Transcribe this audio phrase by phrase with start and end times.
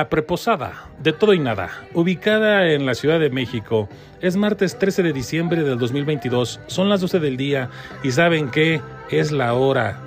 [0.00, 3.86] La preposada de todo y nada, ubicada en la Ciudad de México,
[4.22, 7.68] es martes 13 de diciembre del 2022, son las 12 del día
[8.02, 9.98] y saben que es la hora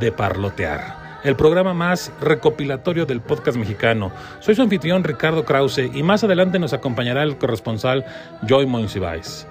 [0.00, 1.20] de parlotear.
[1.22, 4.10] El programa más recopilatorio del podcast mexicano.
[4.40, 8.06] Soy su anfitrión Ricardo Krause y más adelante nos acompañará el corresponsal
[8.48, 9.46] Joy Monsiváis.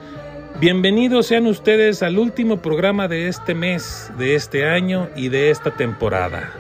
[0.59, 5.69] Bienvenidos sean ustedes al último programa de este mes, de este año y de esta
[5.69, 6.51] temporada.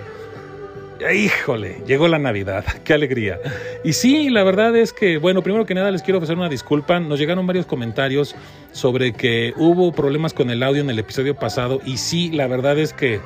[1.13, 3.39] Híjole, llegó la Navidad, qué alegría.
[3.83, 6.99] Y sí, la verdad es que, bueno, primero que nada les quiero ofrecer una disculpa.
[6.99, 8.35] Nos llegaron varios comentarios
[8.71, 11.81] sobre que hubo problemas con el audio en el episodio pasado.
[11.85, 13.19] Y sí, la verdad es que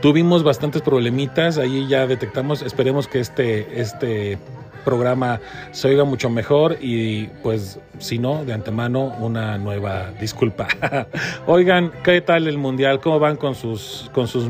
[0.00, 1.58] tuvimos bastantes problemitas.
[1.58, 4.38] Ahí ya detectamos, esperemos que este, este
[4.84, 5.40] programa
[5.72, 10.68] se oiga mucho mejor y pues si no, de antemano una nueva disculpa.
[11.46, 13.00] Oigan, ¿qué tal el mundial?
[13.00, 14.48] ¿Cómo van con sus con sus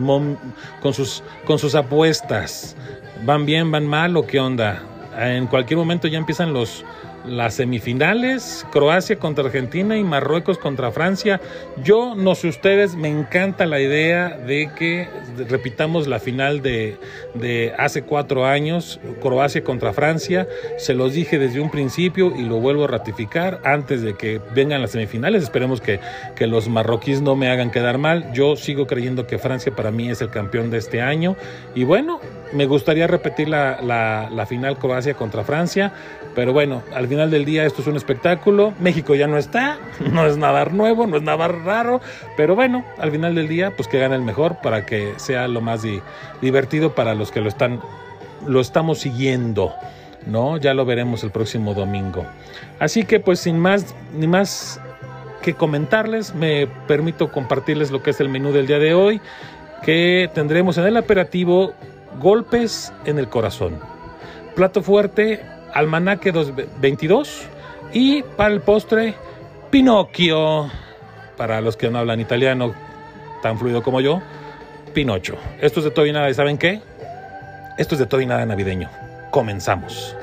[0.81, 2.77] con sus con sus apuestas?
[3.25, 4.83] ¿Van bien, van mal o qué onda?
[5.17, 6.85] En cualquier momento ya empiezan los
[7.27, 11.41] las semifinales, Croacia contra Argentina y Marruecos contra Francia.
[11.83, 15.09] Yo no sé ustedes, me encanta la idea de que
[15.49, 16.97] repitamos la final de,
[17.35, 20.47] de hace cuatro años, Croacia contra Francia.
[20.79, 24.83] Se los dije desde un principio y lo vuelvo a ratificar antes de que vengan
[24.83, 25.43] las semifinales.
[25.43, 26.01] Esperemos que,
[26.37, 28.33] que los marroquíes no me hagan quedar mal.
[28.33, 31.37] Yo sigo creyendo que Francia para mí es el campeón de este año.
[31.75, 32.21] Y bueno,
[32.55, 35.93] me gustaría repetir la, la, final Croacia contra Francia.
[36.35, 38.73] Pero bueno, al final del día esto es un espectáculo.
[38.81, 39.79] México ya no está,
[40.13, 42.01] no es nada nuevo, no es nada raro.
[42.37, 45.61] Pero bueno, al final del día, pues que gane el mejor para que sea lo
[45.61, 45.83] más
[46.41, 47.81] divertido para los que lo están,
[48.47, 49.75] lo estamos siguiendo.
[50.27, 50.57] ¿No?
[50.57, 52.25] Ya lo veremos el próximo domingo.
[52.79, 54.81] Así que pues sin más ni más
[55.43, 59.21] que comentarles, me permito compartirles lo que es el menú del día de hoy,
[59.83, 61.75] que tendremos en el operativo
[62.21, 63.79] golpes en el corazón.
[64.55, 66.33] Plato fuerte, Almanaque
[66.81, 67.43] 22
[67.93, 69.15] y para el postre
[69.71, 70.71] Pinocchio.
[71.37, 72.73] Para los que no hablan italiano
[73.43, 74.23] tan fluido como yo,
[74.95, 75.37] Pinocho.
[75.61, 76.81] Esto es de todo y nada, ¿y saben qué?
[77.77, 78.89] Esto es de todo y nada navideño.
[79.31, 80.17] Comenzamos.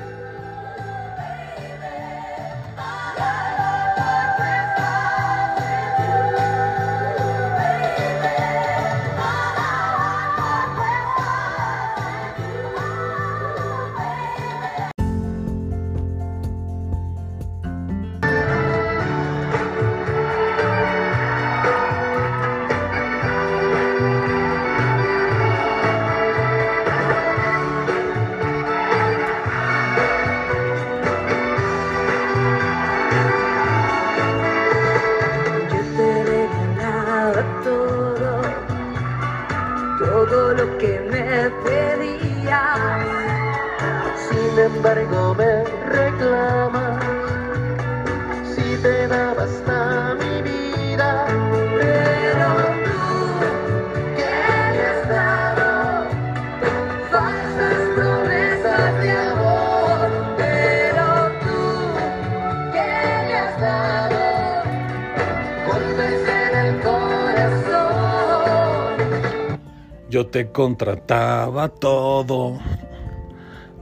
[70.12, 72.60] Yo te contrataba todo,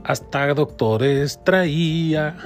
[0.04, 2.36] hasta doctores traía.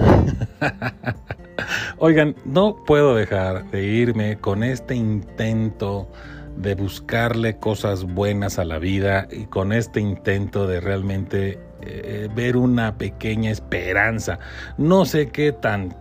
[1.99, 6.09] Oigan, no puedo dejar de irme con este intento
[6.57, 12.57] de buscarle cosas buenas a la vida y con este intento de realmente eh, ver
[12.57, 14.39] una pequeña esperanza.
[14.79, 15.95] No sé qué tan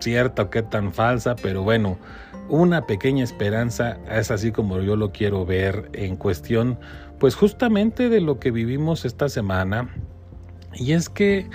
[0.00, 1.98] cierta o qué tan falsa, pero bueno,
[2.48, 6.78] una pequeña esperanza es así como yo lo quiero ver en cuestión
[7.18, 9.94] pues justamente de lo que vivimos esta semana.
[10.74, 11.48] Y es que,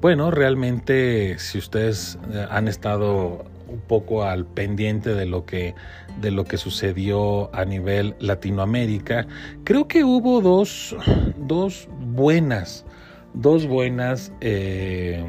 [0.00, 5.74] bueno, realmente si ustedes eh, han estado un poco al pendiente de lo que
[6.20, 9.26] de lo que sucedió a nivel Latinoamérica,
[9.64, 10.96] creo que hubo dos,
[11.38, 12.84] dos buenas,
[13.32, 15.24] dos buenas eh,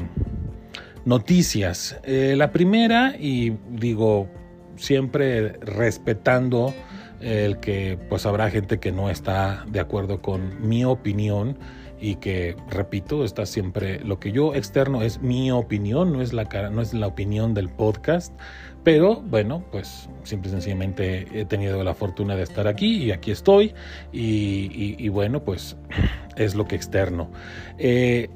[1.04, 1.98] noticias.
[2.04, 4.28] Eh, la primera, y digo,
[4.76, 6.74] siempre respetando
[7.22, 11.56] el que pues habrá gente que no está de acuerdo con mi opinión
[12.00, 16.44] y que repito está siempre lo que yo externo es mi opinión no es la
[16.70, 18.34] no es la opinión del podcast
[18.82, 23.30] pero bueno pues simple y sencillamente he tenido la fortuna de estar aquí y aquí
[23.30, 23.74] estoy
[24.12, 25.76] y, bueno pues
[26.36, 27.30] es lo que externo.
[27.78, 28.28] Eh,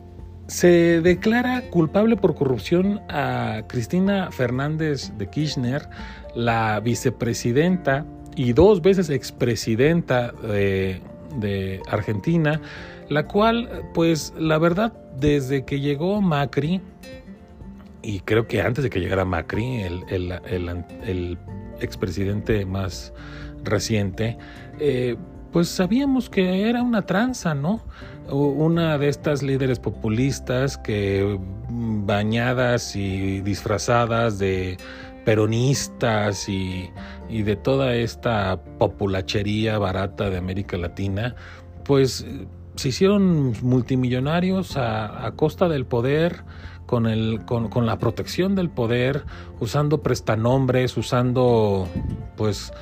[0.46, 5.88] se declara culpable por corrupción a Cristina Fernández de Kirchner,
[6.36, 8.06] la vicepresidenta
[8.36, 11.00] y dos veces expresidenta de,
[11.88, 12.60] Argentina,
[13.08, 16.80] la cual, pues la verdad, desde que llegó Macri,
[18.02, 21.38] y creo que antes de que llegara Macri, el,
[21.80, 23.12] expresidente más
[23.64, 24.38] reciente,
[24.78, 25.16] eh,
[25.52, 27.80] pues sabíamos que era una tranza, ¿no?
[28.30, 34.76] Una de estas líderes populistas que bañadas y disfrazadas de
[35.24, 36.90] peronistas y,
[37.28, 41.34] de toda esta populachería barata de América Latina,
[41.84, 42.26] pues
[42.76, 46.44] se hicieron multimillonarios a, a costa del poder,
[46.86, 49.24] con, el, con, con, la protección del poder,
[49.60, 51.88] usando prestanombres, usando
[52.36, 52.72] pues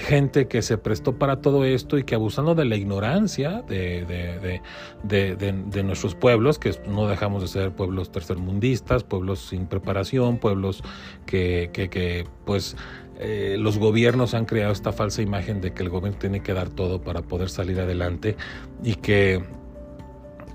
[0.00, 4.60] gente que se prestó para todo esto y que abusando de la ignorancia de, de,
[5.02, 10.82] de, de, nuestros pueblos, que no dejamos de ser pueblos tercermundistas, pueblos sin preparación, pueblos
[11.26, 12.76] que, que, que pues
[13.22, 16.70] eh, los gobiernos han creado esta falsa imagen de que el gobierno tiene que dar
[16.70, 18.34] todo para poder salir adelante
[18.82, 19.44] y que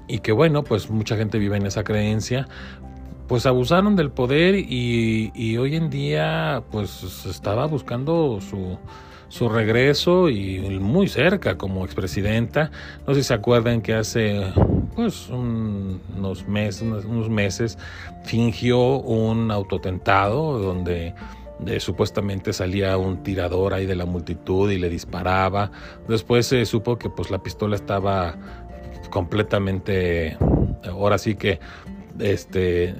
[0.07, 2.47] y que bueno, pues mucha gente vive en esa creencia,
[3.27, 8.77] pues abusaron del poder y, hoy en día pues estaba buscando su,
[9.29, 12.71] su regreso y muy cerca como expresidenta.
[13.07, 14.41] No sé si se acuerdan que hace
[14.95, 17.77] pues unos meses, unos meses
[18.23, 21.13] fingió un autotentado donde
[21.66, 25.72] eh, supuestamente salía un tirador ahí de la multitud y le disparaba.
[26.07, 28.36] Después se supo que pues la pistola estaba
[29.10, 30.38] completamente,
[30.84, 31.60] ahora sí que
[32.19, 32.96] este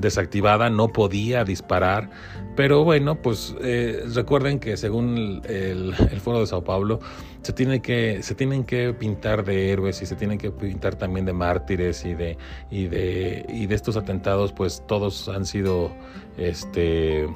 [0.00, 2.10] desactivada, no podía disparar.
[2.56, 7.00] Pero bueno, pues eh, recuerden que según el, Foro de Sao Paulo,
[7.42, 11.26] se, tiene que, se tienen que pintar de héroes y se tienen que pintar también
[11.26, 12.36] de mártires y de,
[12.70, 15.90] y de, y de estos atentados, pues todos han sido
[16.36, 17.28] este,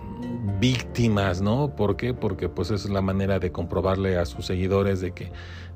[0.60, 1.74] víctimas, ¿no?
[1.74, 2.14] ¿Por qué?
[2.14, 5.30] Porque pues es la manera de comprobarle a sus seguidores de que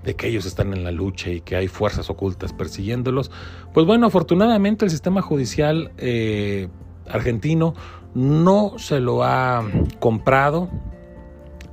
[0.04, 3.30] de que ellos están en la lucha y que hay fuerzas ocultas persiguiéndolos.
[3.75, 6.69] Pues bueno, afortunadamente el sistema judicial eh,
[7.08, 7.75] argentino
[8.14, 9.64] no se lo ha
[9.98, 10.70] comprado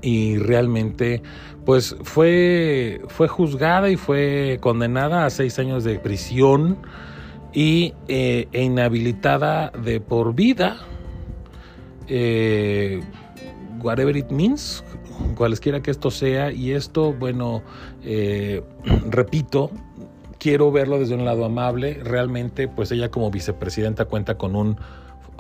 [0.02, 1.22] y realmente
[1.66, 6.78] pues fue, fue juzgada y fue condenada a seis años de prisión
[7.54, 10.78] y, eh, e inhabilitada de por vida.
[12.08, 13.02] Eh,
[13.82, 14.84] whatever it means,
[15.36, 17.64] cualesquiera que esto sea, y esto, bueno,
[18.04, 18.64] eh,
[19.10, 19.72] repito,
[20.38, 24.78] quiero verlo desde un lado amable, realmente, pues ella como vicepresidenta cuenta con un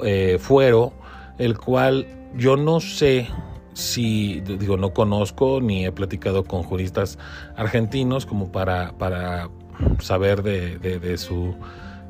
[0.03, 0.93] eh, fuero,
[1.37, 3.27] el cual yo no sé
[3.75, 7.19] si, digo, no conozco ni he platicado con juristas
[7.57, 9.49] argentinos como para, para
[9.99, 11.53] saber de, de, su,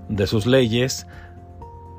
[0.07, 1.07] de sus leyes.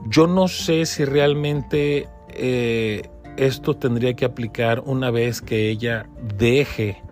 [0.09, 6.09] Yo no sé si realmente eh, esto tendría que aplicar una vez que ella
[6.39, 7.03] deje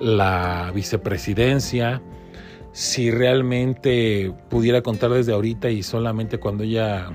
[0.00, 2.00] la vicepresidencia,
[2.72, 7.14] si realmente pudiera contar desde ahorita y solamente cuando ella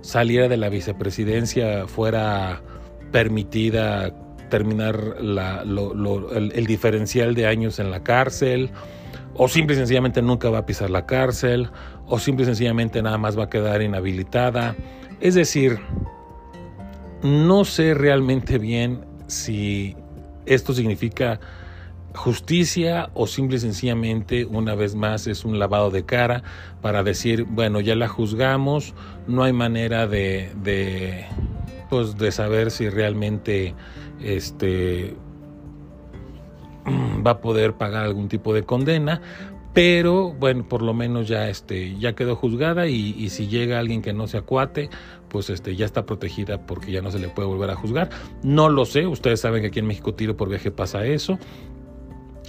[0.00, 2.62] saliera de la vicepresidencia fuera
[3.12, 4.12] permitida
[4.50, 8.70] terminar el, diferencial de años en la cárcel,
[9.34, 11.70] o simple y sencillamente nunca va a pisar la cárcel,
[12.06, 14.74] o simple y sencillamente nada más va a quedar inhabilitada.
[15.20, 15.78] Es decir,
[17.22, 19.96] no sé realmente bien si
[20.44, 21.40] esto significa
[22.14, 26.42] justicia o simple y sencillamente una vez más es un lavado de cara
[26.80, 28.94] para decir, bueno, ya la juzgamos,
[29.26, 31.24] no hay manera de, de
[31.92, 33.74] pues de saber si realmente
[34.18, 35.14] este
[37.26, 39.20] va a poder pagar algún tipo de condena,
[39.74, 44.00] pero bueno, por lo menos ya este ya quedó juzgada y, y, si llega alguien
[44.00, 44.88] que no se acuate,
[45.28, 48.08] pues este ya está protegida porque ya no se le puede volver a juzgar.
[48.42, 51.38] No lo sé, ustedes saben que aquí en México tiro por viaje pasa eso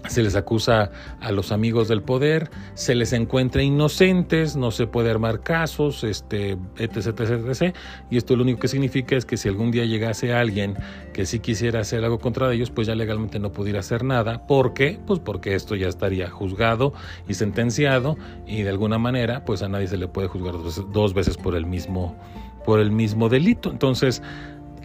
[0.07, 0.91] se les acusa
[1.21, 6.57] a los amigos del poder, se les encuentra inocentes, no se puede armar casos, este,
[6.77, 7.75] etc, etc, etc.
[8.09, 10.75] Y esto lo único que significa es que si algún día llegase alguien
[11.13, 14.45] que sí quisiera hacer algo contra ellos, pues ya legalmente no pudiera hacer nada.
[14.45, 14.99] ¿Por qué?
[15.05, 16.93] Pues porque esto ya estaría juzgado
[17.27, 20.55] y sentenciado y de alguna manera, pues a nadie se le puede juzgar
[20.91, 22.17] dos, veces por el mismo,
[22.65, 23.71] por el mismo delito.
[23.71, 24.21] Entonces,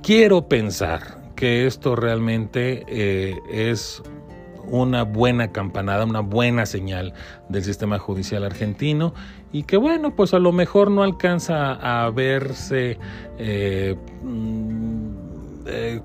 [0.03, 4.03] quiero pensar que esto realmente eh, es
[4.71, 7.15] una buena campanada, una buena señal
[7.49, 9.15] del sistema judicial argentino
[9.53, 12.99] y que bueno, pues a lo mejor no alcanza a verse
[13.39, 14.89] eh, mm,
[15.71, 16.01] eh,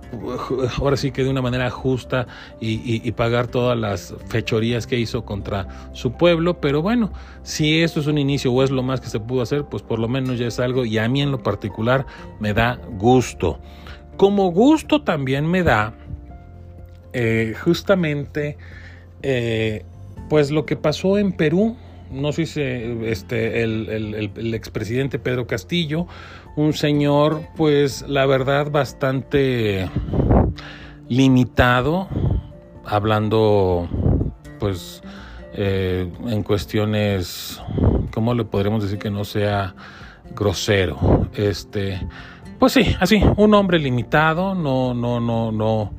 [0.77, 2.27] ahora sí que de una manera justa
[2.59, 7.11] y, pagar todas las fechorías que hizo contra su pueblo, pero bueno,
[7.43, 9.99] si esto es un inicio o es lo más que se pudo hacer, pues por
[9.99, 12.05] lo menos ya es algo y a mí en lo particular
[12.39, 13.59] me da gusto.
[14.17, 15.93] Como gusto también me da
[17.13, 18.57] eh, justamente
[19.21, 19.85] eh,
[20.29, 21.77] pues lo que pasó en Perú,
[22.11, 23.89] no sé si este, el,
[24.35, 26.07] el, expresidente Pedro Castillo,
[26.55, 29.89] un señor, pues la verdad, bastante
[31.07, 32.07] limitado,
[32.85, 33.87] hablando,
[34.59, 35.01] pues,
[35.53, 37.61] eh, en cuestiones,
[38.13, 39.75] ¿cómo le podríamos decir que no sea
[40.35, 41.29] grosero?
[41.35, 42.05] Este,
[42.59, 45.93] pues sí, así, un hombre limitado, no, no, no, no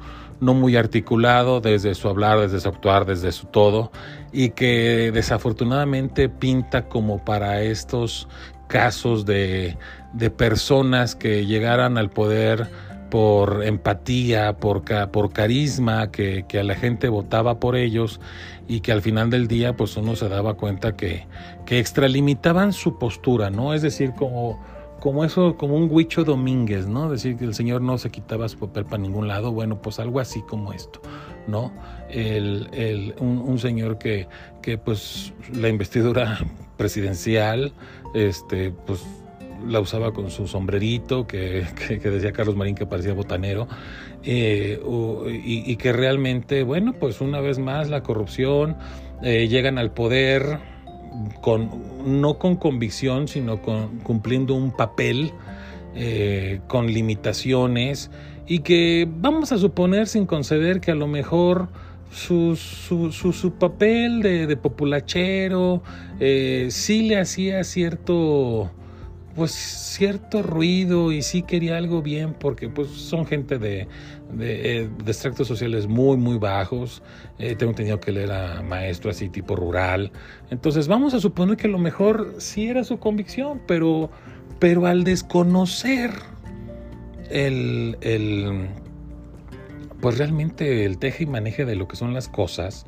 [0.44, 3.90] no muy articulado desde su hablar, desde su actuar, desde su todo,
[4.32, 8.28] y que desafortunadamente pinta como para estos
[8.68, 9.76] casos de,
[10.12, 12.68] de personas que llegaran al poder
[13.10, 14.82] por empatía, por,
[15.12, 18.20] por carisma, que, que, a la gente votaba por ellos
[18.66, 21.28] y que al final del día pues uno se daba cuenta que,
[21.64, 23.72] que extralimitaban su postura, ¿no?
[23.72, 24.58] Es decir, como
[25.04, 27.11] como eso, como un Huicho Domínguez, ¿no?
[27.11, 30.18] Decir que el señor no se quitaba su papel para ningún lado, bueno, pues algo
[30.18, 31.02] así como esto,
[31.46, 31.75] ¿no?
[32.08, 34.28] El, el, un, señor que,
[34.62, 36.38] que, pues, la investidura
[36.78, 37.75] presidencial,
[38.14, 39.04] este, pues,
[39.68, 43.68] la usaba con su sombrerito, que, que, decía Carlos Marín que parecía botanero,
[44.23, 44.80] eh,
[45.44, 48.78] y, y, que realmente, bueno, pues una vez más la corrupción,
[49.23, 50.61] eh, llegan al poder,
[51.40, 51.71] con,
[52.04, 55.33] no con convicción, sino con, cumpliendo un papel
[55.94, 58.11] eh, con limitaciones
[58.47, 61.68] y que vamos a suponer sin conceder que a lo mejor
[62.11, 65.83] su, su, su, papel de, populachero
[66.21, 68.71] eh, sí le hacía cierto
[69.34, 73.88] pues cierto ruido y sí quería algo bien porque pues son gente de,
[74.32, 77.02] de, eh, extractos sociales muy muy bajos.
[77.38, 80.12] Eh, tengo entendido que él era maestro así tipo rural.
[80.50, 84.10] Entonces vamos a suponer que a lo mejor sí era su convicción pero
[84.58, 86.10] pero al desconocer
[87.30, 88.68] el, el
[90.00, 92.86] pues realmente el teje y maneje de lo que son las cosas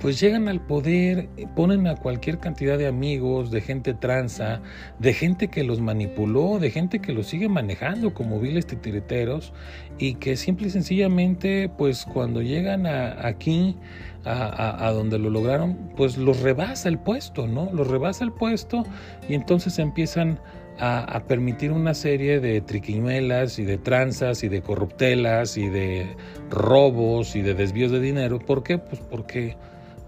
[0.00, 4.60] pues llegan al poder, ponen a cualquier cantidad de amigos, de gente tranza,
[4.98, 9.52] de gente que los manipuló, de gente que los sigue manejando como viles titiriteros
[9.98, 13.76] y que simple y sencillamente, pues cuando llegan a, aquí,
[14.24, 17.70] a, donde lo lograron, pues los rebasa el puesto, ¿no?
[17.72, 18.84] Los rebasa el puesto
[19.28, 20.40] y entonces empiezan
[20.78, 26.16] a, permitir una serie de triquiñuelas y de tranzas y de corruptelas y de
[26.50, 28.40] robos y de desvíos de dinero.
[28.40, 28.78] ¿Por qué?
[28.78, 29.56] Pues porque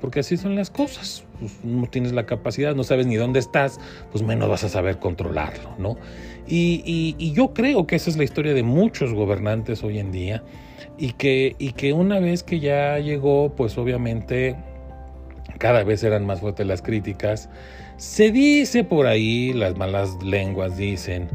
[0.05, 1.25] porque así son las cosas.
[1.41, 3.81] Pues no tienes la capacidad, no sabes ni dónde estás,
[4.13, 5.97] pues menos vas a saber controlarlo, ¿no?
[6.47, 10.43] Y, yo creo que esa es la historia de muchos gobernantes hoy en día
[10.99, 14.57] y que, y que una vez que ya llegó, pues obviamente
[15.57, 17.49] cada vez eran más fuertes las críticas.
[17.97, 21.31] Se dice por ahí, las malas lenguas dicen,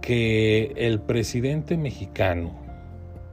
[0.00, 2.52] que el presidente mexicano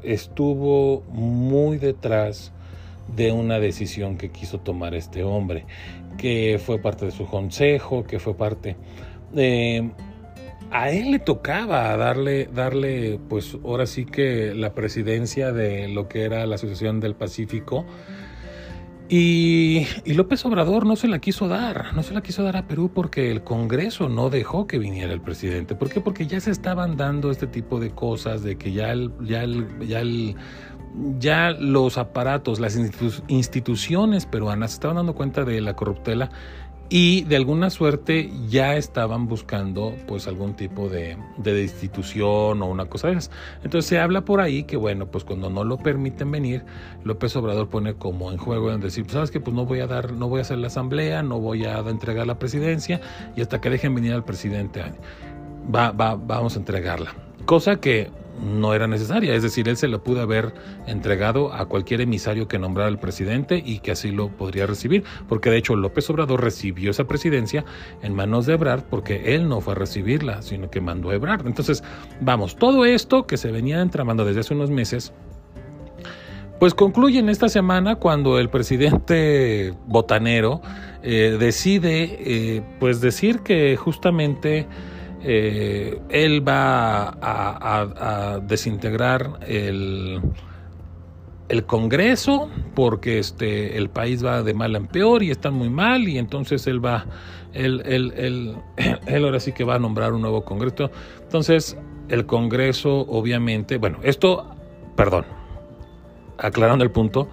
[0.01, 2.51] estuvo muy detrás
[3.15, 5.65] de una decisión que quiso tomar este hombre,
[6.17, 8.75] que fue parte de su consejo, que fue parte...
[9.31, 9.91] de
[10.71, 16.23] a él le tocaba darle, darle, pues ahora sí que la presidencia de lo que
[16.23, 17.85] era la Asociación del Pacífico.
[19.09, 22.65] Y, y, López Obrador no se la quiso dar, no se la quiso dar a
[22.65, 25.75] Perú porque el Congreso no dejó que viniera el presidente.
[25.75, 25.99] ¿Por qué?
[25.99, 29.67] Porque ya se estaban dando este tipo de cosas, de que ya el, ya el,
[29.85, 30.37] ya el
[31.19, 32.77] ya los aparatos, las
[33.27, 36.29] instituciones peruanas estaban dando cuenta de la corruptela
[36.93, 42.85] y de alguna suerte ya estaban buscando pues algún tipo de, de, institución o una
[42.87, 43.31] cosa de esas.
[43.63, 46.65] Entonces se habla por ahí que bueno, pues cuando no lo permiten venir,
[47.05, 49.87] López Obrador pone como en juego en decir, pues, sabes que pues no voy a
[49.87, 52.99] dar, no voy a hacer la asamblea, no voy a entregar la presidencia
[53.37, 54.83] y hasta que dejen venir al presidente
[55.73, 57.15] va, va, vamos a entregarla.
[57.45, 60.53] Cosa que no era necesaria, es decir, él se lo pudo haber
[60.87, 65.49] entregado a cualquier emisario que nombrara el presidente y que así lo podría recibir, porque
[65.49, 67.65] de hecho López Obrador recibió esa presidencia
[68.01, 71.45] en manos de Ebrard porque él no fue a recibirla, sino que mandó a Ebrard.
[71.45, 71.83] Entonces,
[72.19, 75.13] vamos, todo esto que se venía entramando desde hace unos meses,
[76.59, 80.61] pues concluye en esta semana cuando el presidente botanero
[81.01, 84.67] eh, decide eh, pues decir que justamente
[85.23, 90.19] eh, él va a, desintegrar el,
[91.49, 96.07] el, Congreso porque este, el país va de mal en peor y están muy mal
[96.07, 97.05] y entonces él va,
[97.53, 98.55] él, él,
[99.07, 100.89] él, ahora sí que va a nombrar un nuevo Congreso.
[101.21, 101.77] Entonces
[102.09, 104.55] el Congreso obviamente, bueno, esto,
[104.95, 105.25] perdón,
[106.39, 107.29] aclarando el punto,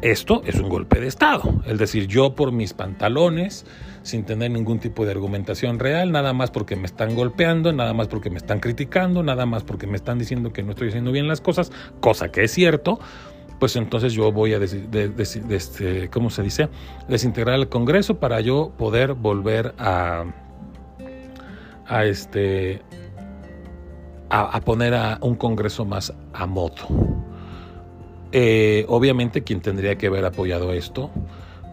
[0.00, 1.42] esto es un golpe de Estado.
[1.66, 3.66] Es decir, yo por mis pantalones,
[4.02, 8.08] sin tener ningún tipo de argumentación real, nada más porque me están golpeando, nada más
[8.08, 11.28] porque me están criticando, nada más porque me están diciendo que no estoy haciendo bien
[11.28, 12.98] las cosas, cosa que es cierto,
[13.58, 16.68] pues entonces yo voy a, este, ¿cómo se dice?
[17.08, 20.24] Desintegrar el Congreso para yo poder volver a,
[21.86, 22.82] a este,
[24.30, 26.74] a, poner a un Congreso más a modo.
[28.32, 31.10] Eh, obviamente quien tendría que haber apoyado esto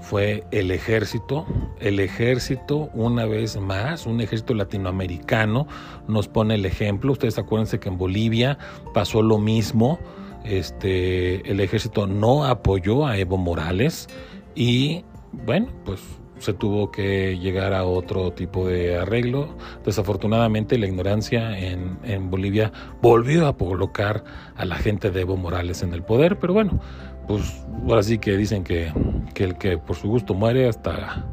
[0.10, 1.46] fue el ejército.
[1.80, 5.68] El ejército, una vez más, un ejército latinoamericano,
[6.08, 7.12] nos pone el ejemplo.
[7.12, 8.58] Ustedes acuérdense que en Bolivia
[8.92, 10.00] pasó lo mismo.
[10.44, 14.08] Este, el ejército no apoyó a Evo Morales
[14.56, 16.00] y bueno, pues
[16.40, 19.56] se tuvo que llegar a otro tipo de arreglo.
[19.86, 24.24] Desafortunadamente la ignorancia en, en Bolivia volvió a colocar
[24.56, 26.80] a la gente de Evo Morales en el poder, pero bueno,
[27.30, 28.92] pues ahora sí que dicen que,
[29.36, 31.28] el que por su gusto muere hasta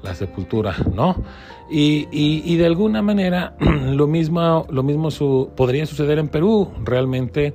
[0.00, 1.20] la sepultura, ¿no?
[1.68, 6.70] Y, de alguna manera lo mismo, lo mismo su, podría suceder en Perú.
[6.84, 7.52] Realmente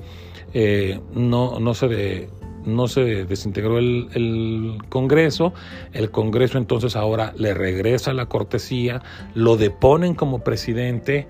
[0.53, 2.27] eh, no, no, se
[2.65, 5.53] no se desintegró el, el, Congreso.
[5.93, 9.01] El Congreso entonces ahora le regresa la cortesía,
[9.35, 11.29] lo deponen como presidente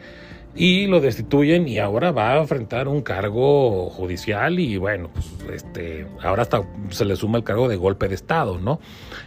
[0.55, 6.07] y lo destituyen y ahora va a enfrentar un cargo judicial y bueno, pues este,
[6.24, 8.79] ahora hasta se le suma el cargo de golpe de Estado, ¿no?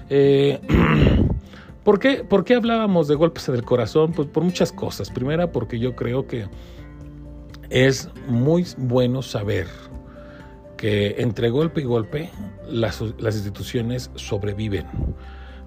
[0.08, 0.58] Eh,
[1.84, 4.12] ¿por, qué, ¿Por qué hablábamos de golpes del corazón?
[4.12, 5.10] Pues por muchas cosas.
[5.10, 6.46] Primera, porque yo creo que
[7.68, 9.66] es muy bueno saber
[10.78, 12.30] que entre golpe y golpe
[12.66, 14.86] las, las instituciones sobreviven.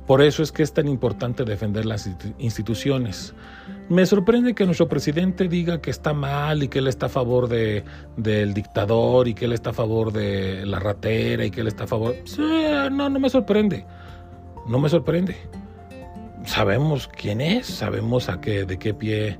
[0.07, 2.09] Por eso es que es tan importante defender las
[2.39, 3.33] instituciones.
[3.87, 7.47] Me sorprende que nuestro presidente diga que está mal y que él está a favor
[7.47, 7.83] de,
[8.17, 11.83] del dictador y que él está a favor de la ratera y que él está
[11.83, 12.15] a favor...
[12.37, 13.85] no, no me sorprende.
[14.67, 15.35] No me sorprende.
[16.45, 19.37] Sabemos quién es, sabemos a qué, de qué pie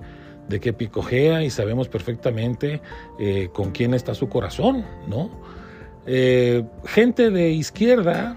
[0.51, 2.81] de qué pie cojea y sabemos perfectamente
[3.19, 5.31] eh, con quién está su corazón, ¿no?
[6.05, 8.35] Eh, gente de izquierda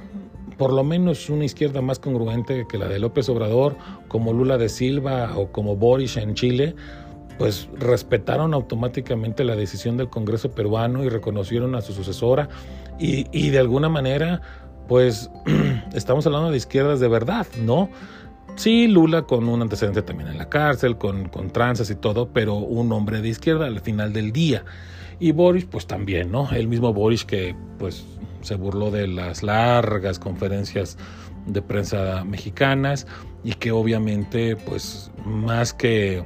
[0.57, 3.77] por lo menos una izquierda más congruente que la de López Obrador,
[4.09, 6.75] como Lula de Silva o como Boris en Chile,
[7.38, 12.49] pues respetaron automáticamente la decisión del Congreso peruano y reconocieron a su sucesora
[12.99, 14.40] y, de alguna manera,
[14.87, 15.31] pues
[15.95, 17.90] estamos hablando de izquierdas de verdad, ¿no?
[18.55, 22.55] Sí, Lula con un antecedente también en la cárcel, con, con tranzas y todo, pero
[22.55, 24.64] un hombre de izquierda al final del día.
[25.20, 26.50] Y Boris, pues también, ¿no?
[26.50, 28.05] El mismo Boris que, pues,
[28.44, 30.98] se burló de las largas conferencias
[31.46, 33.07] de prensa mexicanas
[33.42, 36.24] y que obviamente pues más que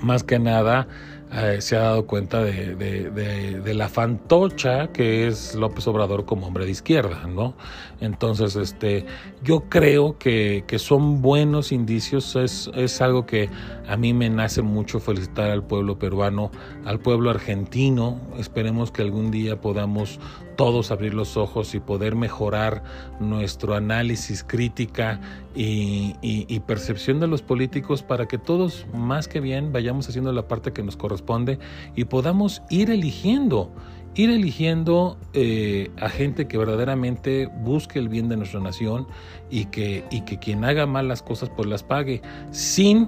[0.00, 0.88] más que nada
[1.34, 6.72] eh, se ha dado cuenta de, la fantocha que es López Obrador como hombre de
[6.72, 7.54] izquierda, ¿no?
[8.00, 9.06] Entonces, este,
[9.42, 13.48] yo creo que, son buenos indicios, es, es, algo que
[13.88, 16.50] a mí me nace mucho felicitar al pueblo peruano,
[16.84, 20.20] al pueblo argentino, esperemos que algún día podamos
[20.56, 22.82] todos abrir los ojos y poder mejorar
[23.20, 25.20] nuestro análisis, crítica
[25.54, 30.72] y, percepción de los políticos para que todos, más que bien, vayamos haciendo la parte
[30.72, 31.58] que nos corresponde
[31.96, 33.70] y podamos ir eligiendo,
[34.14, 39.06] ir eligiendo eh, a gente que verdaderamente busque el bien de nuestra nación
[39.50, 43.06] y que, y que quien haga mal las cosas pues las pague sin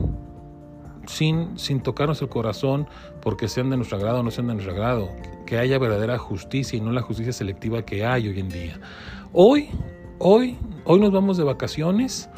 [1.06, 2.86] sin, sin tocarnos el corazón
[3.20, 5.10] porque sean de nuestro agrado o no sean de nuestro agrado,
[5.46, 8.80] que haya verdadera justicia y no la justicia selectiva que hay hoy en día.
[9.32, 9.68] Hoy,
[10.18, 12.28] hoy, hoy nos vamos de vacaciones,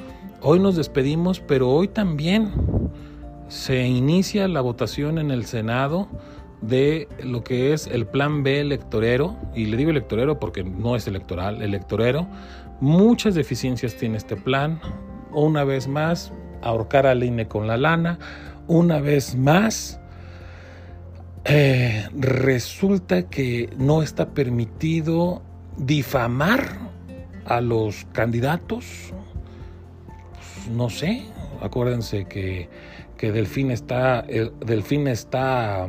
[0.40, 2.52] hoy nos despedimos, pero hoy también
[3.48, 6.08] se inicia la votación en el Senado
[6.60, 11.06] de lo que es el plan B electorero, y le digo electorero porque no es
[11.06, 12.26] electoral, electorero,
[12.80, 14.80] muchas deficiencias tiene este plan,
[15.32, 18.18] una vez más, ahorcar al INE con la lana,
[18.68, 20.00] una vez más,
[21.44, 25.42] eh, resulta que no está permitido
[25.76, 26.78] difamar
[27.44, 29.12] a los candidatos.
[30.34, 31.24] Pues, no sé,
[31.60, 32.68] acuérdense que,
[33.16, 35.88] que Delfín está, el, Delfín está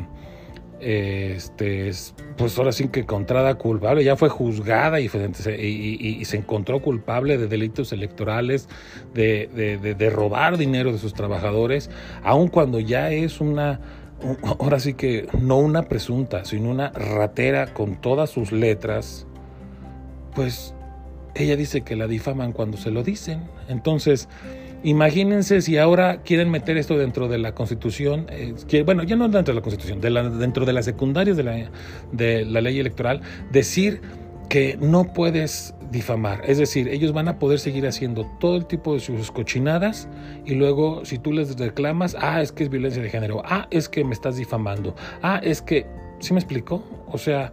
[0.80, 1.92] este,
[2.38, 7.92] pues ahora sí que encontrada culpable, ya fue juzgada y, se encontró culpable de delitos
[7.94, 8.70] electorales,
[9.14, 11.90] de, robar dinero de sus trabajadores,
[12.24, 13.80] aun cuando ya es una,
[14.44, 19.26] ahora sí que no una presunta, sino una ratera con todas sus letras,
[20.36, 20.76] pues
[21.34, 23.48] ella dice que la difaman cuando se lo dicen.
[23.68, 24.28] Entonces,
[24.84, 29.54] Imagínense si ahora quieren meter esto dentro de la Constitución, eh, bueno, ya no dentro
[29.54, 31.70] de la Constitución, dentro de las secundarias de la,
[32.12, 34.02] de la ley electoral, decir
[34.50, 36.42] que no puedes difamar.
[36.46, 40.08] Es decir, ellos van a poder seguir haciendo todo el tipo de sus cochinadas
[40.46, 43.90] y luego si tú les reclamas, ah, es que es violencia de género, ah, es
[43.90, 45.86] que me estás difamando, ah, es que,
[46.20, 46.84] ¿sí me explico?
[47.08, 47.52] O sea,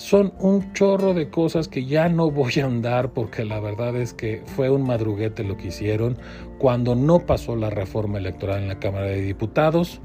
[0.00, 4.14] Son un chorro de cosas que ya no voy a andar porque la verdad es
[4.14, 6.16] que fue un madruguete lo que hicieron
[6.58, 10.00] cuando no pasó la reforma electoral en la Cámara de Diputados.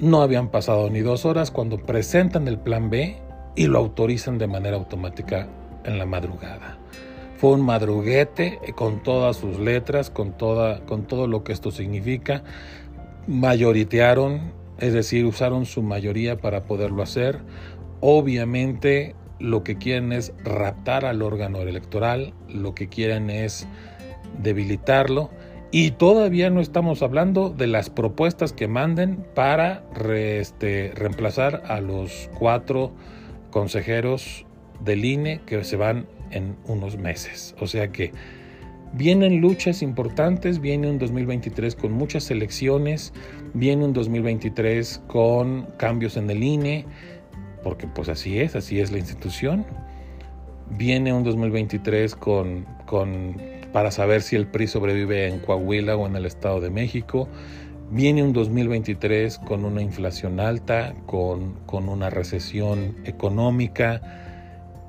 [0.00, 3.18] No habían pasado ni dos horas cuando presentan el plan B
[3.54, 5.46] y lo autorizan de manera automática
[5.84, 6.76] en la madrugada.
[7.36, 12.42] Fue un madruguete con todas sus letras, con, toda, con todo lo que esto significa.
[13.28, 17.38] Mayoritearon, es decir, usaron su mayoría para poderlo hacer.
[18.00, 23.66] Obviamente lo que quieren es raptar al órgano electoral, lo que quieren es
[24.42, 25.30] debilitarlo
[25.70, 29.84] y todavía no estamos hablando de las propuestas que manden para
[30.14, 32.92] este, reemplazar a los cuatro
[33.50, 34.46] consejeros
[34.80, 37.54] del INE que se van en unos meses.
[37.60, 38.12] O sea que
[38.94, 43.12] vienen luchas importantes, viene un 2023 con muchas elecciones,
[43.52, 46.86] viene un 2023 con cambios en el INE,
[47.62, 49.66] porque pues así es, así es la institución.
[50.70, 53.36] Viene un 2023 con, con
[53.72, 57.28] para saber si el PRI sobrevive en Coahuila o en el Estado de México.
[57.90, 64.02] Viene un 2023 con una inflación alta, con, con una recesión económica.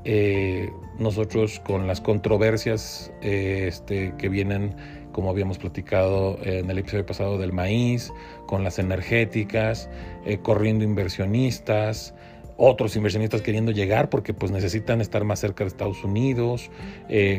[0.03, 4.75] Eh, nosotros con las controversias eh, este, que vienen,
[5.13, 8.12] como habíamos platicado en el episodio pasado del maíz,
[8.47, 9.89] con las energéticas,
[10.25, 12.13] eh, corriendo inversionistas,
[12.59, 16.69] otros inversionistas queriendo llegar porque pues necesitan estar más cerca de Estados Unidos,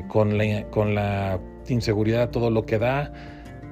[0.09, 3.13] con, la, con la inseguridad, todo lo que da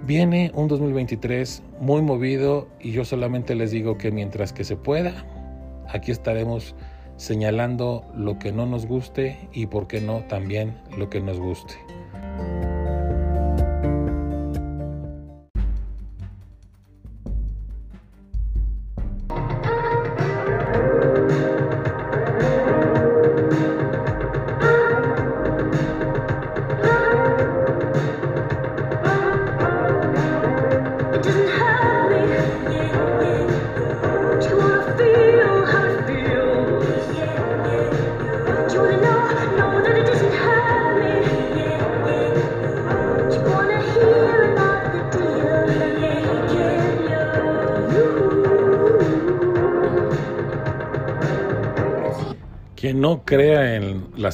[0.05, 5.13] Viene un 2023 muy movido y yo solamente les digo que mientras que se pueda,
[5.89, 6.75] aquí estaremos
[7.17, 11.75] señalando lo que no nos guste y, por qué no, también lo que nos guste.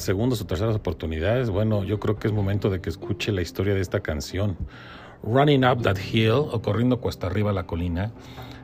[0.05, 3.73] Segundas o terceras oportunidades, bueno, yo creo que es momento de que escuche la historia
[3.73, 4.55] de esta canción.
[5.23, 8.11] Running Up That Hill, o Corriendo Cuesta Arriba la Colina,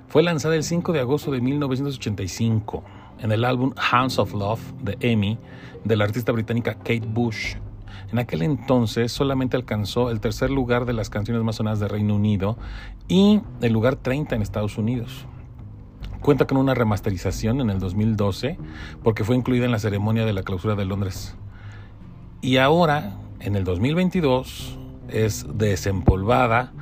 [0.07, 2.83] fue lanzada el 5 de agosto de 1985
[3.19, 5.37] en el álbum Hounds of Love de Amy
[5.83, 7.55] de la artista británica Kate Bush.
[8.11, 12.15] En aquel entonces solamente alcanzó el tercer lugar de las canciones más sonadas de Reino
[12.15, 12.57] Unido
[13.07, 15.25] y el lugar 30 en Estados Unidos.
[16.21, 18.57] Cuenta con una remasterización en el 2012
[19.03, 21.35] porque fue incluida en la ceremonia de la clausura de Londres.
[22.41, 24.77] Y ahora, en el 2022,
[25.09, 26.73] es desempolvada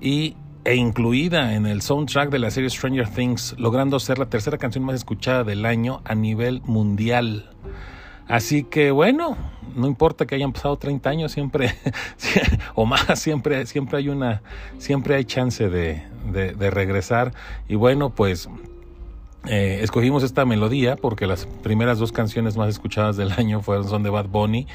[0.00, 4.58] y, e incluida en el soundtrack de la serie Stranger Things, logrando ser la tercera
[4.58, 7.50] canción más escuchada del año a nivel mundial.
[8.26, 9.36] Así que bueno,
[9.76, 11.72] no importa que hayan pasado 30 años, siempre
[12.74, 14.42] o más, siempre, siempre hay una,
[14.78, 17.32] siempre hay chance de, de regresar.
[17.68, 18.48] Y bueno, pues
[19.46, 24.02] eh, escogimos esta melodía porque las primeras dos canciones más escuchadas del año fueron son
[24.02, 24.66] de Bad Bunny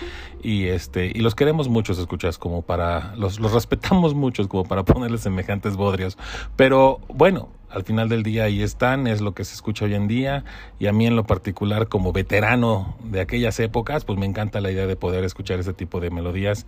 [0.41, 4.84] y este y los queremos muchos escuchas como para los, los respetamos muchos como para
[4.86, 6.17] ponerles semejantes bodrios
[6.56, 10.08] pero bueno al final del día ahí están, es lo que se escucha hoy en
[10.08, 10.45] día
[10.80, 14.69] y a mí en lo particular como veterano de aquellas épocas, pues me encanta la
[14.69, 16.67] idea de poder escuchar ese tipo de melodías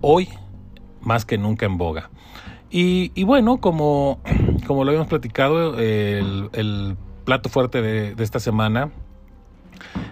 [0.00, 0.28] hoy
[1.02, 2.10] más que nunca en boga.
[2.68, 4.18] Y, y bueno, como,
[4.66, 6.96] como lo habíamos platicado, el, el
[7.30, 8.90] plato fuerte de, esta semana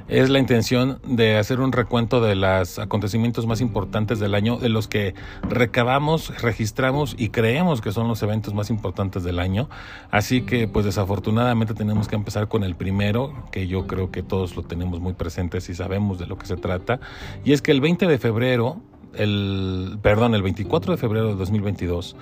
[0.07, 4.69] es la intención de hacer un recuento de los acontecimientos más importantes del año, de
[4.69, 9.69] los que recabamos, registramos y creemos que son los eventos más importantes del año.
[10.13, 14.55] Así que pues desafortunadamente tenemos que empezar con el primero, que yo creo que todos
[14.55, 17.01] lo tenemos muy presentes y sabemos de lo que se trata.
[17.45, 18.81] Y es que el 20 de febrero,
[19.15, 22.15] el, perdón, el 24 de febrero de 2022,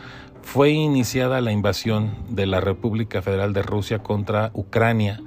[0.46, 5.20] fue iniciada la invasión de la República Federal de Rusia contra Ucrania,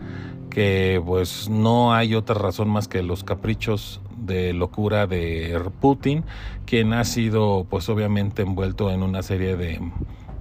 [0.49, 6.23] que pues no hay otra razón más que los caprichos de locura de Putin,
[6.65, 9.81] quien ha sido pues obviamente envuelto en una serie de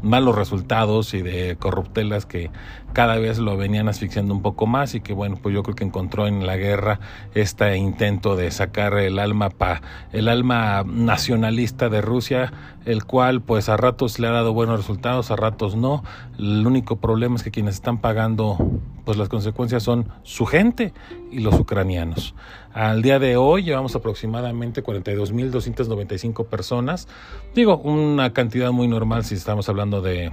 [0.03, 2.51] malos resultados y de corruptelas que,
[2.93, 5.85] cada vez lo venían asfixiando un poco más y que bueno, pues yo creo que
[5.85, 7.01] encontró en la guerra
[7.35, 9.83] este intento de sacar el alma pa,
[10.13, 12.53] el alma nacionalista de Rusia,
[12.87, 16.03] el cual pues a ratos le ha dado buenos resultados, a ratos no.
[16.39, 18.57] El único problema es que quienes están pagando
[19.05, 20.93] pues las consecuencias son su gente
[21.31, 22.35] y los ucranianos.
[22.79, 27.09] Al día de hoy llevamos aproximadamente 42.295 personas.
[27.53, 30.31] Digo, una cantidad muy normal si estamos hablando de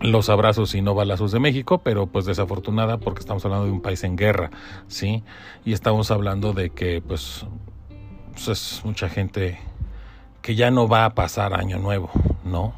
[0.00, 3.80] los abrazos y no balazos de México, pero pues desafortunada porque estamos hablando de un
[3.80, 4.50] país en guerra,
[4.88, 5.22] ¿sí?
[5.64, 7.46] Y estamos hablando de que pues,
[8.32, 9.60] pues es mucha gente
[10.40, 12.10] que ya no va a pasar año nuevo,
[12.44, 12.74] ¿no?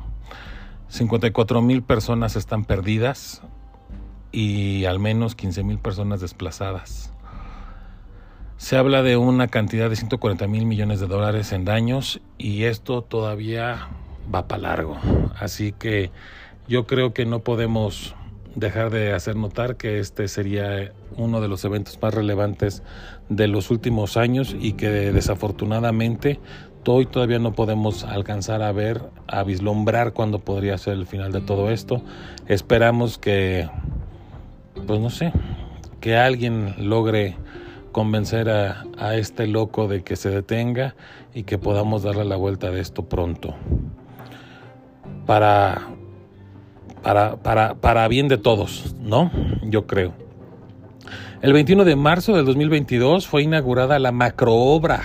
[0.88, 3.40] 54 mil personas están perdidas
[4.30, 7.13] y al menos 15 mil personas desplazadas.
[8.56, 13.02] Se habla de una cantidad de 140 mil millones de dólares en daños y esto
[13.02, 13.88] todavía
[14.32, 14.96] va para largo.
[15.38, 16.10] Así que
[16.68, 18.14] yo creo que no podemos
[18.54, 22.82] dejar de hacer notar que este sería uno de los eventos más relevantes
[23.28, 26.38] de los últimos años y que desafortunadamente
[26.86, 31.40] hoy todavía no podemos alcanzar a ver, a vislumbrar cuándo podría ser el final de
[31.40, 32.02] todo esto.
[32.46, 33.68] Esperamos que,
[34.86, 35.32] pues no sé,
[36.00, 37.36] que alguien logre
[37.94, 40.94] convencer a, a este loco de que se detenga
[41.32, 43.54] y que podamos darle la vuelta de esto pronto.
[45.24, 45.88] Para
[47.04, 49.30] para, para, para bien de todos, ¿no?
[49.62, 50.14] Yo creo.
[51.42, 55.02] El 21 de marzo del 2022 fue inaugurada la macroobra,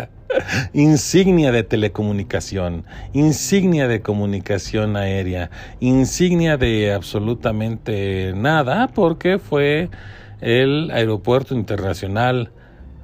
[0.72, 9.88] insignia de telecomunicación, insignia de comunicación aérea, insignia de absolutamente nada, porque fue
[10.42, 12.50] el Aeropuerto Internacional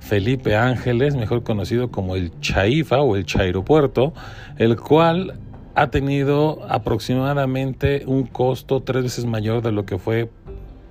[0.01, 4.13] Felipe Ángeles, mejor conocido como el Chaifa o el Chairopuerto,
[4.59, 5.39] el cual
[5.75, 10.31] ha tenido aproximadamente un costo tres veces mayor de lo que fue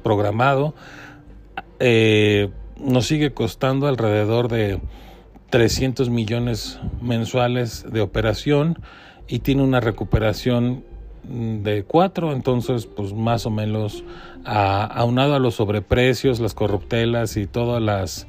[0.03, 0.73] programado.
[1.79, 4.79] Eh, nos sigue costando alrededor de
[5.49, 8.79] 300 millones mensuales de operación
[9.27, 10.85] y tiene una recuperación
[11.29, 14.03] de cuatro, entonces pues más o menos
[14.45, 18.27] aunado a los sobreprecios, las corruptelas y todas las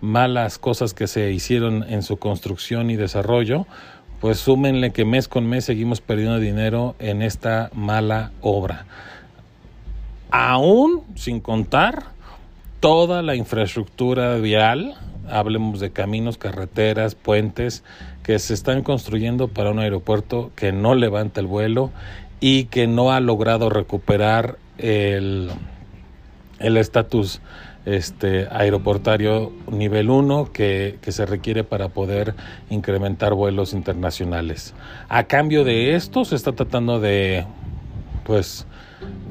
[0.00, 3.66] malas cosas que se hicieron en su construcción y desarrollo,
[4.20, 8.86] pues súmenle que mes con mes seguimos perdiendo dinero en esta mala obra.
[10.30, 12.04] Aún sin contar
[12.80, 14.94] toda la infraestructura vial,
[15.28, 17.84] hablemos de caminos, carreteras, puentes,
[18.22, 21.90] que se están construyendo para un aeropuerto que no levanta el vuelo
[22.40, 25.50] y que no ha logrado recuperar el
[26.58, 27.40] estatus
[27.88, 32.34] este, aeroportario nivel 1 que, se requiere para poder
[32.68, 34.74] incrementar vuelos internacionales.
[35.08, 37.46] A cambio de esto se está tratando de,
[38.24, 38.66] pues,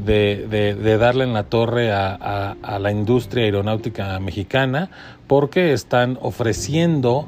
[0.04, 4.90] de, darle en la torre a, a, la industria aeronáutica mexicana
[5.28, 7.28] porque están ofreciendo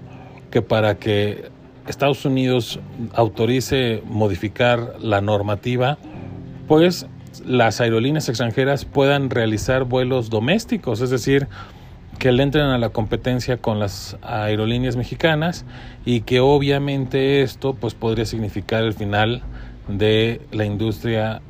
[0.49, 1.51] que para que
[1.89, 2.79] Estados Unidos
[3.13, 5.97] autorice modificar la normativa,
[6.67, 7.07] pues
[7.45, 11.47] las aerolíneas extranjeras puedan realizar vuelos domésticos, es decir,
[12.19, 15.65] que le entren a la competencia con las aerolíneas mexicanas
[16.05, 19.41] y que obviamente esto pues podría significar el final
[19.87, 21.41] de la industria